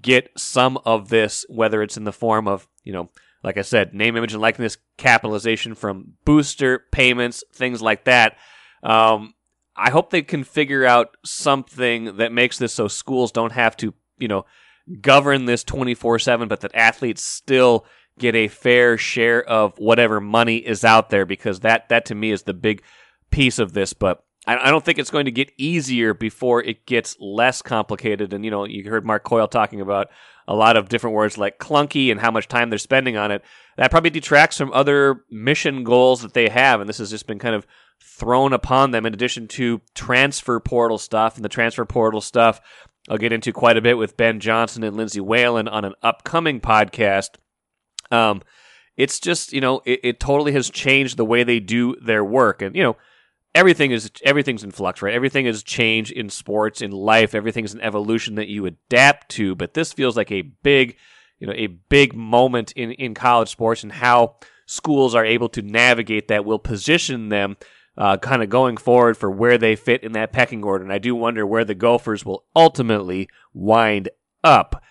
get 0.01 0.29
some 0.37 0.77
of 0.85 1.09
this, 1.09 1.45
whether 1.47 1.81
it's 1.81 1.95
in 1.95 2.03
the 2.03 2.11
form 2.11 2.47
of 2.47 2.67
you 2.83 2.91
know, 2.91 3.09
like 3.43 3.57
I 3.57 3.61
said, 3.61 3.93
name, 3.93 4.17
image, 4.17 4.33
and 4.33 4.41
likeness 4.41 4.77
capitalization 4.97 5.73
from 5.75 6.15
booster 6.25 6.85
payments, 6.91 7.43
things 7.53 7.81
like 7.81 8.05
that. 8.05 8.35
Um, 8.83 9.35
I 9.79 9.91
hope 9.91 10.09
they 10.09 10.21
can 10.21 10.43
figure 10.43 10.85
out 10.85 11.15
something 11.25 12.17
that 12.17 12.31
makes 12.31 12.57
this 12.57 12.73
so 12.73 12.87
schools 12.87 13.31
don't 13.31 13.53
have 13.53 13.77
to, 13.77 13.93
you 14.17 14.27
know, 14.27 14.45
govern 15.01 15.45
this 15.45 15.63
24/7 15.63 16.47
but 16.47 16.61
that 16.61 16.73
athletes 16.73 17.23
still 17.23 17.85
get 18.17 18.35
a 18.35 18.47
fair 18.47 18.97
share 18.97 19.43
of 19.43 19.77
whatever 19.77 20.19
money 20.19 20.57
is 20.57 20.83
out 20.83 21.09
there 21.09 21.25
because 21.25 21.61
that 21.61 21.89
that 21.89 22.05
to 22.05 22.15
me 22.15 22.31
is 22.31 22.43
the 22.43 22.53
big 22.53 22.81
piece 23.31 23.59
of 23.59 23.73
this. 23.73 23.93
But 23.93 24.23
I, 24.45 24.67
I 24.67 24.71
don't 24.71 24.83
think 24.83 24.99
it's 24.99 25.11
going 25.11 25.25
to 25.25 25.31
get 25.31 25.51
easier 25.57 26.13
before 26.13 26.63
it 26.63 26.85
gets 26.85 27.15
less 27.19 27.61
complicated. 27.61 28.33
And 28.33 28.43
you 28.43 28.51
know 28.51 28.65
you 28.65 28.89
heard 28.89 29.05
Mark 29.05 29.23
Coyle 29.23 29.47
talking 29.47 29.81
about 29.81 30.09
a 30.47 30.55
lot 30.55 30.77
of 30.77 30.89
different 30.89 31.15
words 31.15 31.37
like 31.37 31.59
clunky 31.59 32.11
and 32.11 32.19
how 32.19 32.31
much 32.31 32.47
time 32.47 32.69
they're 32.69 32.79
spending 32.79 33.15
on 33.15 33.31
it. 33.31 33.43
That 33.77 33.91
probably 33.91 34.09
detracts 34.09 34.57
from 34.57 34.73
other 34.73 35.23
mission 35.29 35.83
goals 35.83 36.21
that 36.23 36.33
they 36.33 36.49
have. 36.49 36.81
And 36.81 36.89
this 36.89 36.97
has 36.97 37.11
just 37.11 37.27
been 37.27 37.39
kind 37.39 37.55
of 37.55 37.67
thrown 38.01 38.53
upon 38.53 38.91
them 38.91 39.05
in 39.05 39.13
addition 39.13 39.47
to 39.47 39.81
transfer 39.93 40.59
portal 40.59 40.97
stuff 40.97 41.35
and 41.35 41.45
the 41.45 41.49
transfer 41.49 41.85
portal 41.85 42.21
stuff 42.21 42.61
I'll 43.09 43.17
get 43.17 43.33
into 43.33 43.51
quite 43.51 43.77
a 43.77 43.81
bit 43.81 43.97
with 43.97 44.17
Ben 44.17 44.39
Johnson 44.39 44.83
and 44.83 44.95
Lindsay 44.95 45.19
Whalen 45.19 45.67
on 45.67 45.83
an 45.85 45.93
upcoming 46.03 46.61
podcast. 46.61 47.29
Um, 48.11 48.41
it's 48.97 49.19
just 49.19 49.53
you 49.53 49.61
know 49.61 49.81
it, 49.85 49.99
it 50.03 50.19
totally 50.19 50.51
has 50.53 50.69
changed 50.69 51.17
the 51.17 51.25
way 51.25 51.43
they 51.43 51.59
do 51.59 51.95
their 51.95 52.23
work, 52.23 52.61
and 52.61 52.75
you 52.75 52.83
know 52.83 52.97
everything 53.55 53.91
is 53.91 54.11
everything's 54.23 54.63
in 54.63 54.71
flux, 54.71 55.01
right? 55.01 55.13
Everything 55.13 55.45
is 55.45 55.63
change 55.63 56.11
in 56.11 56.29
sports, 56.29 56.81
in 56.81 56.91
life. 56.91 57.33
Everything's 57.33 57.73
an 57.73 57.81
evolution 57.81 58.35
that 58.35 58.47
you 58.47 58.65
adapt 58.65 59.29
to. 59.29 59.55
But 59.55 59.73
this 59.73 59.93
feels 59.93 60.17
like 60.17 60.31
a 60.31 60.41
big, 60.41 60.97
you 61.39 61.47
know, 61.47 61.53
a 61.53 61.67
big 61.67 62.13
moment 62.13 62.73
in 62.73 62.91
in 62.91 63.13
college 63.13 63.49
sports 63.49 63.81
and 63.81 63.91
how 63.91 64.35
schools 64.67 65.15
are 65.15 65.25
able 65.25 65.49
to 65.49 65.63
navigate 65.63 66.27
that 66.27 66.45
will 66.45 66.59
position 66.59 67.29
them 67.29 67.57
uh, 67.99 68.17
kind 68.17 68.41
of 68.41 68.49
going 68.49 68.77
forward 68.77 69.17
for 69.17 69.29
where 69.29 69.57
they 69.57 69.75
fit 69.75 70.03
in 70.03 70.13
that 70.13 70.31
pecking 70.31 70.63
order. 70.63 70.83
And 70.83 70.93
I 70.93 70.97
do 70.97 71.13
wonder 71.13 71.45
where 71.45 71.65
the 71.65 71.75
Gophers 71.75 72.25
will 72.25 72.45
ultimately 72.55 73.27
wind 73.53 74.09
up. 74.43 74.81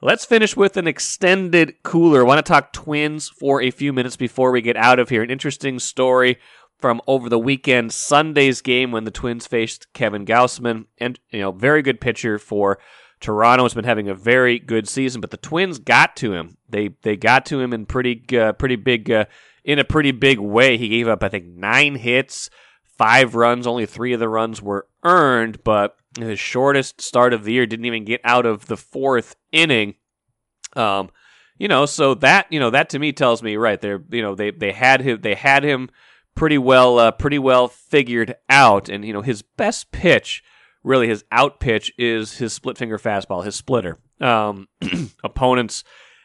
Let's 0.00 0.24
finish 0.24 0.56
with 0.56 0.76
an 0.76 0.86
extended 0.86 1.82
cooler. 1.82 2.20
I 2.20 2.24
want 2.24 2.44
to 2.44 2.50
talk 2.50 2.72
twins 2.72 3.28
for 3.28 3.60
a 3.62 3.70
few 3.70 3.92
minutes 3.92 4.16
before 4.16 4.50
we 4.50 4.62
get 4.62 4.76
out 4.76 4.98
of 4.98 5.10
here. 5.10 5.22
An 5.22 5.30
interesting 5.30 5.78
story 5.78 6.38
from 6.78 7.00
over 7.06 7.28
the 7.28 7.38
weekend, 7.38 7.92
Sunday's 7.92 8.60
game 8.60 8.90
when 8.90 9.04
the 9.04 9.10
Twins 9.10 9.46
faced 9.46 9.92
Kevin 9.92 10.26
Gausman, 10.26 10.86
and 10.98 11.18
you 11.30 11.40
know, 11.40 11.52
very 11.52 11.80
good 11.80 12.00
pitcher 12.00 12.38
for 12.38 12.78
Toronto. 13.24 13.64
Has 13.64 13.74
been 13.74 13.84
having 13.84 14.08
a 14.08 14.14
very 14.14 14.58
good 14.58 14.86
season, 14.86 15.20
but 15.20 15.30
the 15.30 15.38
Twins 15.38 15.78
got 15.78 16.14
to 16.16 16.34
him. 16.34 16.58
They 16.68 16.90
they 17.02 17.16
got 17.16 17.46
to 17.46 17.58
him 17.58 17.72
in 17.72 17.86
pretty 17.86 18.22
uh, 18.38 18.52
pretty 18.52 18.76
big 18.76 19.10
uh, 19.10 19.24
in 19.64 19.78
a 19.78 19.84
pretty 19.84 20.12
big 20.12 20.38
way. 20.38 20.76
He 20.76 20.88
gave 20.88 21.08
up 21.08 21.24
I 21.24 21.30
think 21.30 21.46
nine 21.46 21.96
hits, 21.96 22.50
five 22.84 23.34
runs. 23.34 23.66
Only 23.66 23.86
three 23.86 24.12
of 24.12 24.20
the 24.20 24.28
runs 24.28 24.60
were 24.60 24.86
earned, 25.02 25.64
but 25.64 25.96
his 26.18 26.38
shortest 26.38 27.00
start 27.00 27.32
of 27.32 27.44
the 27.44 27.54
year 27.54 27.66
didn't 27.66 27.86
even 27.86 28.04
get 28.04 28.20
out 28.24 28.44
of 28.44 28.66
the 28.66 28.76
fourth 28.76 29.36
inning. 29.50 29.94
Um, 30.76 31.10
you 31.56 31.66
know, 31.66 31.86
so 31.86 32.14
that 32.16 32.46
you 32.50 32.60
know 32.60 32.70
that 32.70 32.90
to 32.90 32.98
me 32.98 33.12
tells 33.12 33.42
me 33.42 33.56
right 33.56 33.80
there. 33.80 34.02
You 34.10 34.20
know, 34.20 34.34
they 34.34 34.50
they 34.50 34.72
had 34.72 35.00
him 35.00 35.20
they 35.22 35.34
had 35.34 35.64
him 35.64 35.88
pretty 36.34 36.58
well 36.58 36.98
uh, 36.98 37.10
pretty 37.10 37.38
well 37.38 37.68
figured 37.68 38.34
out. 38.50 38.90
And 38.90 39.02
you 39.02 39.14
know 39.14 39.22
his 39.22 39.40
best 39.40 39.92
pitch, 39.92 40.42
really 40.84 41.08
his 41.08 41.24
out 41.32 41.58
pitch, 41.58 41.92
is 41.98 42.36
his 42.36 42.52
split 42.52 42.78
finger 42.78 42.98
fastball, 42.98 43.44
his 43.44 43.56
splitter. 43.56 43.98
Um, 44.20 44.68
opponents, 45.24 45.82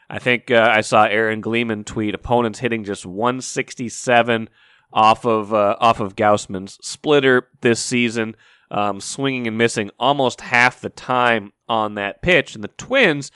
I 0.09 0.19
think 0.19 0.51
uh, 0.51 0.69
I 0.71 0.81
saw 0.81 1.05
Aaron 1.05 1.41
Gleeman 1.41 1.85
tweet 1.85 2.13
opponents 2.13 2.59
hitting 2.59 2.83
just 2.83 3.05
167 3.05 4.49
off 4.91 5.25
of 5.25 5.53
uh, 5.53 5.75
off 5.79 5.99
of 5.99 6.15
Gausman's 6.15 6.77
splitter 6.81 7.47
this 7.61 7.79
season, 7.79 8.35
um, 8.71 8.99
swinging 8.99 9.47
and 9.47 9.57
missing 9.57 9.91
almost 9.99 10.41
half 10.41 10.81
the 10.81 10.89
time 10.89 11.53
on 11.67 11.95
that 11.95 12.21
pitch. 12.21 12.55
And 12.55 12.63
the 12.63 12.69
Twins, 12.69 13.31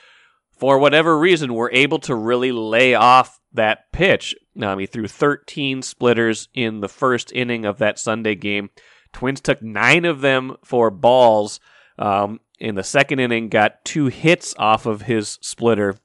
for 0.52 0.78
whatever 0.78 1.18
reason, 1.18 1.54
were 1.54 1.72
able 1.72 2.00
to 2.00 2.16
really 2.16 2.52
lay 2.52 2.96
off 2.96 3.40
that 3.54 3.92
pitch. 3.92 4.36
Um, 4.62 4.80
he 4.80 4.86
threw 4.86 5.08
13 5.08 5.82
splitters 5.82 6.50
in 6.54 6.82
the 6.82 6.90
first 6.90 7.32
inning 7.34 7.66
of 7.66 7.78
that 7.78 8.00
Sunday 8.00 8.36
game. 8.36 8.70
Twins 9.14 9.42
took 9.42 9.62
nine 9.62 10.06
of 10.06 10.22
them 10.22 10.58
for 10.64 10.90
balls. 10.90 11.60
Um, 11.98 12.40
in 12.60 12.76
the 12.76 12.84
second 12.84 13.20
inning, 13.20 13.50
got 13.50 13.84
two 13.86 14.08
hits 14.08 14.54
off 14.58 14.86
of 14.86 15.04
his 15.04 15.38
splitter. 15.42 15.96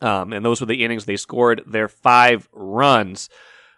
Um, 0.00 0.32
and 0.32 0.44
those 0.44 0.60
were 0.60 0.66
the 0.66 0.84
innings 0.84 1.04
they 1.04 1.16
scored 1.16 1.62
their 1.66 1.88
five 1.88 2.48
runs. 2.52 3.28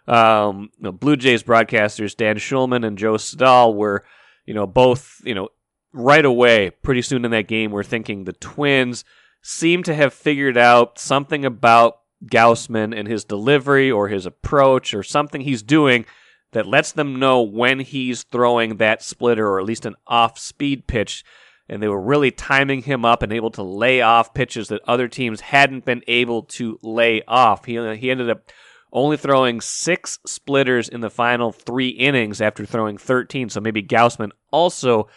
Um, 0.07 0.69
you 0.77 0.83
know, 0.83 0.91
Blue 0.91 1.15
Jays 1.15 1.43
broadcasters 1.43 2.15
Dan 2.15 2.37
Shulman 2.37 2.85
and 2.85 2.97
Joe 2.97 3.17
Siddall 3.17 3.75
were, 3.75 4.03
you 4.45 4.53
know, 4.53 4.67
both, 4.67 5.21
you 5.23 5.35
know, 5.35 5.49
right 5.93 6.25
away, 6.25 6.71
pretty 6.71 7.01
soon 7.01 7.25
in 7.25 7.31
that 7.31 7.47
game, 7.47 7.71
were 7.71 7.83
thinking 7.83 8.23
the 8.23 8.33
Twins 8.33 9.05
seem 9.41 9.83
to 9.83 9.95
have 9.95 10.13
figured 10.13 10.57
out 10.57 10.99
something 10.99 11.45
about 11.45 11.99
Gausman 12.25 12.97
and 12.97 13.07
his 13.07 13.23
delivery 13.23 13.89
or 13.89 14.09
his 14.09 14.25
approach 14.25 14.93
or 14.93 15.03
something 15.03 15.41
he's 15.41 15.63
doing 15.63 16.05
that 16.51 16.67
lets 16.67 16.91
them 16.91 17.19
know 17.19 17.41
when 17.41 17.79
he's 17.79 18.23
throwing 18.23 18.77
that 18.77 19.03
splitter 19.03 19.47
or 19.47 19.59
at 19.59 19.65
least 19.65 19.85
an 19.85 19.95
off 20.07 20.37
speed 20.39 20.87
pitch. 20.87 21.23
And 21.67 21.83
they 21.83 21.87
were 21.87 22.01
really 22.01 22.31
timing 22.31 22.81
him 22.81 23.05
up 23.05 23.21
and 23.21 23.31
able 23.31 23.51
to 23.51 23.63
lay 23.63 24.01
off 24.01 24.33
pitches 24.33 24.69
that 24.69 24.81
other 24.87 25.07
teams 25.07 25.41
hadn't 25.41 25.85
been 25.85 26.01
able 26.07 26.43
to 26.43 26.79
lay 26.81 27.21
off. 27.27 27.65
He, 27.65 27.73
he 27.97 28.09
ended 28.09 28.29
up 28.29 28.49
only 28.91 29.17
throwing 29.17 29.61
six 29.61 30.17
splitters 30.25 30.89
in 30.89 31.01
the 31.01 31.11
final 31.11 31.51
three 31.51 31.89
innings 31.89 32.41
after 32.41 32.65
throwing 32.65 32.97
13. 32.97 33.49
So 33.49 33.61
maybe 33.61 33.83
Gausman 33.83 34.31
also 34.51 35.07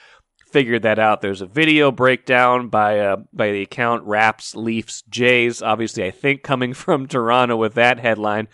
figured 0.52 0.82
that 0.82 0.98
out. 0.98 1.22
There's 1.22 1.40
a 1.40 1.46
video 1.46 1.90
breakdown 1.90 2.68
by 2.68 3.00
uh, 3.00 3.16
by 3.32 3.50
the 3.52 3.62
account 3.62 4.04
Raps 4.04 4.54
Leafs 4.54 5.02
Jays. 5.08 5.62
Obviously, 5.62 6.04
I 6.04 6.10
think 6.10 6.42
coming 6.42 6.74
from 6.74 7.06
Toronto 7.06 7.56
with 7.56 7.74
that 7.74 7.98
headline, 7.98 8.48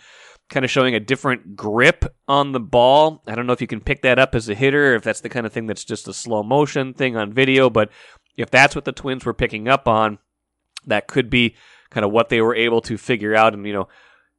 kind 0.49 0.65
of 0.65 0.71
showing 0.71 0.95
a 0.95 0.99
different 0.99 1.55
grip 1.55 2.05
on 2.27 2.51
the 2.51 2.59
ball. 2.59 3.21
I 3.27 3.35
don't 3.35 3.47
know 3.47 3.53
if 3.53 3.61
you 3.61 3.67
can 3.67 3.81
pick 3.81 4.01
that 4.01 4.19
up 4.19 4.35
as 4.35 4.49
a 4.49 4.55
hitter, 4.55 4.95
if 4.95 5.03
that's 5.03 5.21
the 5.21 5.29
kind 5.29 5.45
of 5.45 5.53
thing 5.53 5.67
that's 5.67 5.85
just 5.85 6.07
a 6.07 6.13
slow 6.13 6.43
motion 6.43 6.93
thing 6.93 7.15
on 7.15 7.31
video, 7.31 7.69
but 7.69 7.89
if 8.35 8.49
that's 8.49 8.75
what 8.75 8.85
the 8.85 8.91
Twins 8.91 9.25
were 9.25 9.33
picking 9.33 9.67
up 9.67 9.87
on, 9.87 10.17
that 10.87 11.07
could 11.07 11.29
be 11.29 11.55
kind 11.89 12.05
of 12.05 12.11
what 12.11 12.29
they 12.29 12.41
were 12.41 12.55
able 12.55 12.81
to 12.81 12.97
figure 12.97 13.35
out. 13.35 13.53
And 13.53 13.65
you 13.65 13.73
know, 13.73 13.87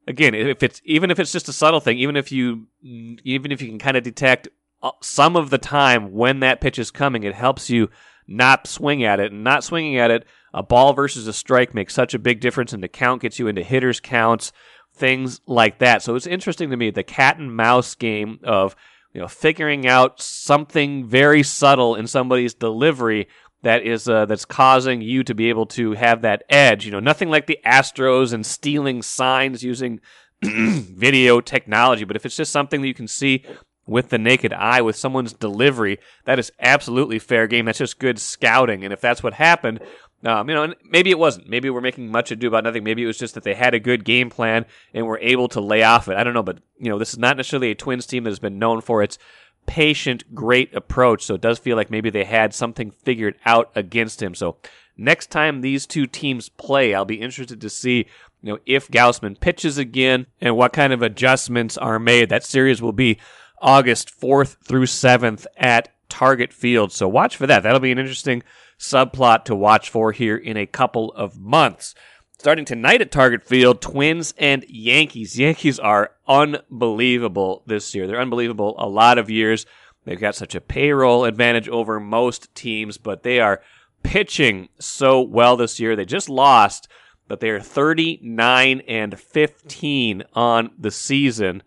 again, 0.08 0.34
if 0.34 0.62
it's 0.62 0.80
even 0.84 1.10
if 1.10 1.18
it's 1.18 1.32
just 1.32 1.48
a 1.48 1.52
subtle 1.52 1.80
thing, 1.80 1.98
even 1.98 2.16
if 2.16 2.32
you 2.32 2.66
even 2.82 3.52
if 3.52 3.62
you 3.62 3.68
can 3.68 3.78
kind 3.78 3.96
of 3.96 4.02
detect 4.02 4.48
uh, 4.82 4.92
some 5.02 5.36
of 5.36 5.50
the 5.50 5.58
time 5.58 6.12
when 6.12 6.40
that 6.40 6.60
pitch 6.60 6.78
is 6.78 6.90
coming, 6.90 7.22
it 7.22 7.34
helps 7.34 7.70
you 7.70 7.90
not 8.26 8.66
swing 8.66 9.04
at 9.04 9.20
it. 9.20 9.32
And 9.32 9.44
not 9.44 9.64
swinging 9.64 9.98
at 9.98 10.10
it, 10.10 10.24
a 10.54 10.62
ball 10.62 10.92
versus 10.94 11.26
a 11.26 11.32
strike 11.32 11.74
makes 11.74 11.94
such 11.94 12.14
a 12.14 12.18
big 12.18 12.40
difference, 12.40 12.72
and 12.72 12.82
the 12.82 12.88
count 12.88 13.22
gets 13.22 13.38
you 13.38 13.48
into 13.48 13.62
hitters' 13.62 14.00
counts, 14.00 14.52
things 15.00 15.40
like 15.46 15.78
that. 15.78 16.02
So 16.02 16.14
it's 16.14 16.26
interesting 16.26 16.70
to 16.70 16.76
me 16.76 16.90
the 16.90 17.02
cat 17.02 17.38
and 17.38 17.56
mouse 17.56 17.96
game 17.96 18.38
of 18.44 18.76
you 19.12 19.20
know 19.20 19.26
figuring 19.26 19.88
out 19.88 20.20
something 20.20 21.08
very 21.08 21.42
subtle 21.42 21.96
in 21.96 22.06
somebody's 22.06 22.54
delivery 22.54 23.26
that 23.62 23.82
is 23.82 24.08
uh, 24.08 24.26
that's 24.26 24.44
causing 24.44 25.00
you 25.00 25.24
to 25.24 25.34
be 25.34 25.48
able 25.48 25.66
to 25.66 25.92
have 25.92 26.22
that 26.22 26.44
edge. 26.48 26.84
You 26.84 26.92
know, 26.92 27.00
nothing 27.00 27.30
like 27.30 27.46
the 27.46 27.58
Astros 27.66 28.32
and 28.32 28.46
stealing 28.46 29.02
signs 29.02 29.64
using 29.64 30.00
video 30.42 31.40
technology, 31.40 32.04
but 32.04 32.16
if 32.16 32.24
it's 32.24 32.36
just 32.36 32.52
something 32.52 32.80
that 32.80 32.88
you 32.88 32.94
can 32.94 33.08
see 33.08 33.44
with 33.86 34.10
the 34.10 34.18
naked 34.18 34.52
eye 34.52 34.80
with 34.80 34.96
someone's 34.96 35.32
delivery, 35.32 35.98
that 36.24 36.38
is 36.38 36.52
absolutely 36.60 37.18
fair 37.18 37.46
game. 37.46 37.64
That's 37.64 37.78
just 37.78 37.98
good 37.98 38.18
scouting. 38.18 38.84
And 38.84 38.92
if 38.92 39.00
that's 39.00 39.22
what 39.22 39.34
happened, 39.34 39.80
um, 40.24 40.48
you 40.48 40.54
know, 40.54 40.74
maybe 40.84 41.10
it 41.10 41.18
wasn't. 41.18 41.48
Maybe 41.48 41.70
we're 41.70 41.80
making 41.80 42.10
much 42.10 42.30
ado 42.30 42.48
about 42.48 42.64
nothing. 42.64 42.84
Maybe 42.84 43.02
it 43.02 43.06
was 43.06 43.18
just 43.18 43.34
that 43.34 43.42
they 43.42 43.54
had 43.54 43.72
a 43.72 43.80
good 43.80 44.04
game 44.04 44.28
plan 44.28 44.66
and 44.92 45.06
were 45.06 45.18
able 45.20 45.48
to 45.48 45.60
lay 45.60 45.82
off 45.82 46.08
it. 46.08 46.16
I 46.16 46.24
don't 46.24 46.34
know, 46.34 46.42
but 46.42 46.58
you 46.78 46.90
know, 46.90 46.98
this 46.98 47.12
is 47.12 47.18
not 47.18 47.36
necessarily 47.36 47.70
a 47.70 47.74
Twins 47.74 48.06
team 48.06 48.24
that 48.24 48.30
has 48.30 48.38
been 48.38 48.58
known 48.58 48.82
for 48.82 49.02
its 49.02 49.18
patient, 49.66 50.34
great 50.34 50.74
approach. 50.74 51.24
So 51.24 51.34
it 51.34 51.40
does 51.40 51.58
feel 51.58 51.76
like 51.76 51.90
maybe 51.90 52.10
they 52.10 52.24
had 52.24 52.52
something 52.52 52.90
figured 52.90 53.36
out 53.46 53.70
against 53.74 54.22
him. 54.22 54.34
So 54.34 54.56
next 54.96 55.30
time 55.30 55.60
these 55.60 55.86
two 55.86 56.06
teams 56.06 56.50
play, 56.50 56.94
I'll 56.94 57.04
be 57.06 57.20
interested 57.20 57.60
to 57.60 57.70
see 57.70 58.06
you 58.42 58.52
know 58.52 58.58
if 58.66 58.88
Gausman 58.88 59.40
pitches 59.40 59.78
again 59.78 60.26
and 60.40 60.56
what 60.56 60.74
kind 60.74 60.92
of 60.92 61.00
adjustments 61.00 61.78
are 61.78 61.98
made. 61.98 62.28
That 62.28 62.44
series 62.44 62.82
will 62.82 62.92
be 62.92 63.18
August 63.62 64.10
4th 64.18 64.56
through 64.64 64.86
7th 64.86 65.46
at 65.56 65.88
Target 66.08 66.52
Field. 66.52 66.92
So 66.92 67.08
watch 67.08 67.36
for 67.36 67.46
that. 67.46 67.62
That'll 67.62 67.80
be 67.80 67.92
an 67.92 67.98
interesting 67.98 68.42
subplot 68.80 69.44
to 69.44 69.54
watch 69.54 69.90
for 69.90 70.10
here 70.10 70.36
in 70.36 70.56
a 70.56 70.66
couple 70.66 71.12
of 71.12 71.38
months. 71.38 71.94
Starting 72.38 72.64
tonight 72.64 73.02
at 73.02 73.12
Target 73.12 73.44
Field, 73.44 73.82
Twins 73.82 74.32
and 74.38 74.64
Yankees. 74.66 75.38
Yankees 75.38 75.78
are 75.78 76.12
unbelievable 76.26 77.62
this 77.66 77.94
year. 77.94 78.06
They're 78.06 78.20
unbelievable 78.20 78.74
a 78.78 78.88
lot 78.88 79.18
of 79.18 79.28
years. 79.28 79.66
They've 80.06 80.18
got 80.18 80.34
such 80.34 80.54
a 80.54 80.60
payroll 80.62 81.26
advantage 81.26 81.68
over 81.68 82.00
most 82.00 82.54
teams, 82.54 82.96
but 82.96 83.22
they 83.22 83.40
are 83.40 83.60
pitching 84.02 84.70
so 84.78 85.20
well 85.20 85.58
this 85.58 85.78
year. 85.78 85.94
They 85.94 86.06
just 86.06 86.30
lost, 86.30 86.88
but 87.28 87.40
they 87.40 87.50
are 87.50 87.60
39 87.60 88.80
and 88.88 89.20
15 89.20 90.22
on 90.32 90.70
the 90.78 90.90
season. 90.90 91.62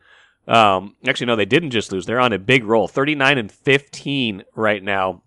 Um, 0.47 0.95
actually, 1.05 1.27
no, 1.27 1.35
they 1.35 1.45
didn't 1.45 1.69
just 1.69 1.91
lose. 1.91 2.07
They're 2.07 2.19
on 2.19 2.33
a 2.33 2.39
big 2.39 2.65
roll, 2.65 2.87
39 2.87 3.37
and 3.37 3.51
15 3.51 4.43
right 4.55 4.83
now. 4.83 5.21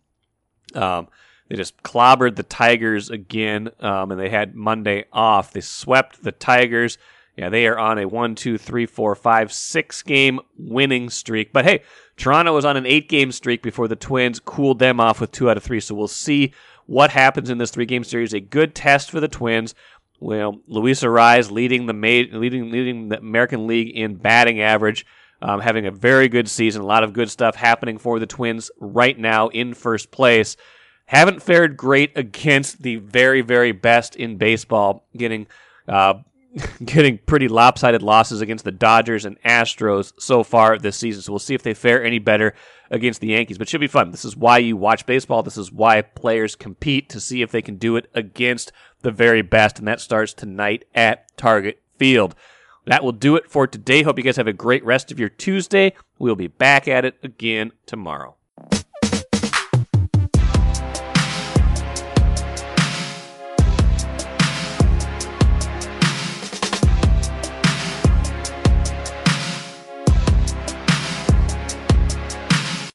Um, 0.75 1.07
they 1.49 1.57
just 1.57 1.83
clobbered 1.83 2.37
the 2.37 2.43
Tigers 2.43 3.11
again, 3.11 3.71
um, 3.81 4.11
and 4.11 4.21
they 4.21 4.31
had 4.31 4.55
Monday 4.55 5.05
off. 5.13 5.53
They 5.53 5.61
swept 5.61 6.23
the 6.23 6.33
Tigers. 6.33 6.99
Yeah, 7.37 7.51
they 7.51 7.67
are 7.67 7.79
on 7.79 7.99
a 7.99 8.07
one, 8.07 8.35
two, 8.35 8.57
three, 8.57 8.87
four, 8.87 9.15
five, 9.15 9.53
six 9.53 10.03
game 10.03 10.41
winning 10.59 11.11
streak. 11.11 11.53
But 11.53 11.67
hey, 11.67 11.83
Toronto 12.17 12.55
was 12.55 12.65
on 12.65 12.79
an 12.79 12.87
eight 12.87 13.09
game 13.11 13.31
streak 13.31 13.63
before 13.63 13.89
the 13.89 13.95
Twins 13.95 14.41
cooled 14.41 14.79
them 14.79 15.01
off 15.01 15.21
with 15.21 15.33
two 15.33 15.51
out 15.51 15.59
of 15.59 15.63
three. 15.63 15.81
So 15.81 15.95
we'll 15.95 16.09
see 16.09 16.55
what 16.87 17.11
happens 17.11 17.51
in 17.51 17.59
this 17.59 17.71
three 17.71 17.85
game 17.85 18.05
series. 18.05 18.33
A 18.33 18.41
good 18.41 18.75
test 18.75 19.11
for 19.11 19.21
the 19.21 19.29
Twins. 19.29 19.75
Well, 20.19 20.61
Luis 20.67 21.03
Arraez 21.03 21.51
leading 21.51 21.85
the 21.85 21.93
leading 21.93 22.71
leading 22.71 23.11
the 23.11 23.19
American 23.19 23.67
League 23.67 23.95
in 23.95 24.15
batting 24.15 24.63
average. 24.63 25.05
um, 25.43 25.61
having 25.61 25.87
a 25.87 25.91
very 25.91 26.29
good 26.29 26.49
season. 26.49 26.83
A 26.83 26.87
lot 26.87 27.05
of 27.05 27.13
good 27.13 27.31
stuff 27.31 27.55
happening 27.55 27.99
for 27.99 28.19
the 28.19 28.27
Twins 28.27 28.71
right 28.81 29.19
now 29.19 29.49
in 29.49 29.75
first 29.75 30.11
place. 30.11 30.57
Haven't 31.07 31.43
fared 31.43 31.77
great 31.77 32.13
against 32.17 32.83
the 32.83 32.97
very, 32.97 33.41
very 33.41 33.73
best 33.73 34.17
in 34.17 34.37
baseball, 34.37 35.07
getting 35.17 35.47
uh, 35.89 36.15
getting 36.85 37.19
pretty 37.19 37.49
lopsided 37.49 38.03
losses 38.03 38.41
against 38.41 38.65
the 38.65 38.73
Dodgers 38.73 39.25
and 39.25 39.41
Astros 39.43 40.13
so 40.19 40.43
far 40.43 40.79
this 40.79 40.97
season. 40.97 41.23
So 41.23 41.33
we'll 41.33 41.39
see 41.39 41.55
if 41.55 41.63
they 41.63 41.75
fare 41.75 42.03
any 42.03 42.19
better 42.19 42.55
against 42.91 43.21
the 43.21 43.29
Yankees. 43.29 43.59
But 43.59 43.69
should 43.69 43.81
be 43.81 43.87
fun. 43.87 44.11
This 44.11 44.25
is 44.25 44.37
why 44.37 44.59
you 44.59 44.77
watch 44.77 45.07
baseball. 45.07 45.43
This 45.43 45.59
is 45.59 45.73
why 45.73 46.03
players 46.03 46.57
compete 46.57 47.09
to 47.11 47.21
see 47.21 47.43
if 47.43 47.51
they 47.51 47.63
can 47.63 47.77
do 47.77 47.97
it 47.97 48.09
against 48.15 48.73
the 49.03 49.11
very 49.11 49.43
best. 49.43 49.79
And 49.79 49.89
that 49.89 50.01
starts 50.01 50.33
tonight 50.33 50.85
at 50.95 51.37
Target 51.37 51.83
Field. 51.99 52.35
That 52.87 53.03
will 53.03 53.13
do 53.13 53.37
it 53.37 53.51
for 53.51 53.67
today. 53.67 54.03
Hope 54.03 54.17
you 54.17 54.25
guys 54.25 54.37
have 54.37 54.47
a 54.47 54.53
great 54.53 54.85
rest 54.85 55.11
of 55.11 55.19
your 55.19 55.29
Tuesday. 55.29 55.93
We'll 56.19 56.37
be 56.37 56.47
back 56.47 56.87
at 56.89 57.05
it 57.05 57.17
again 57.23 57.73
tomorrow. 57.85 58.37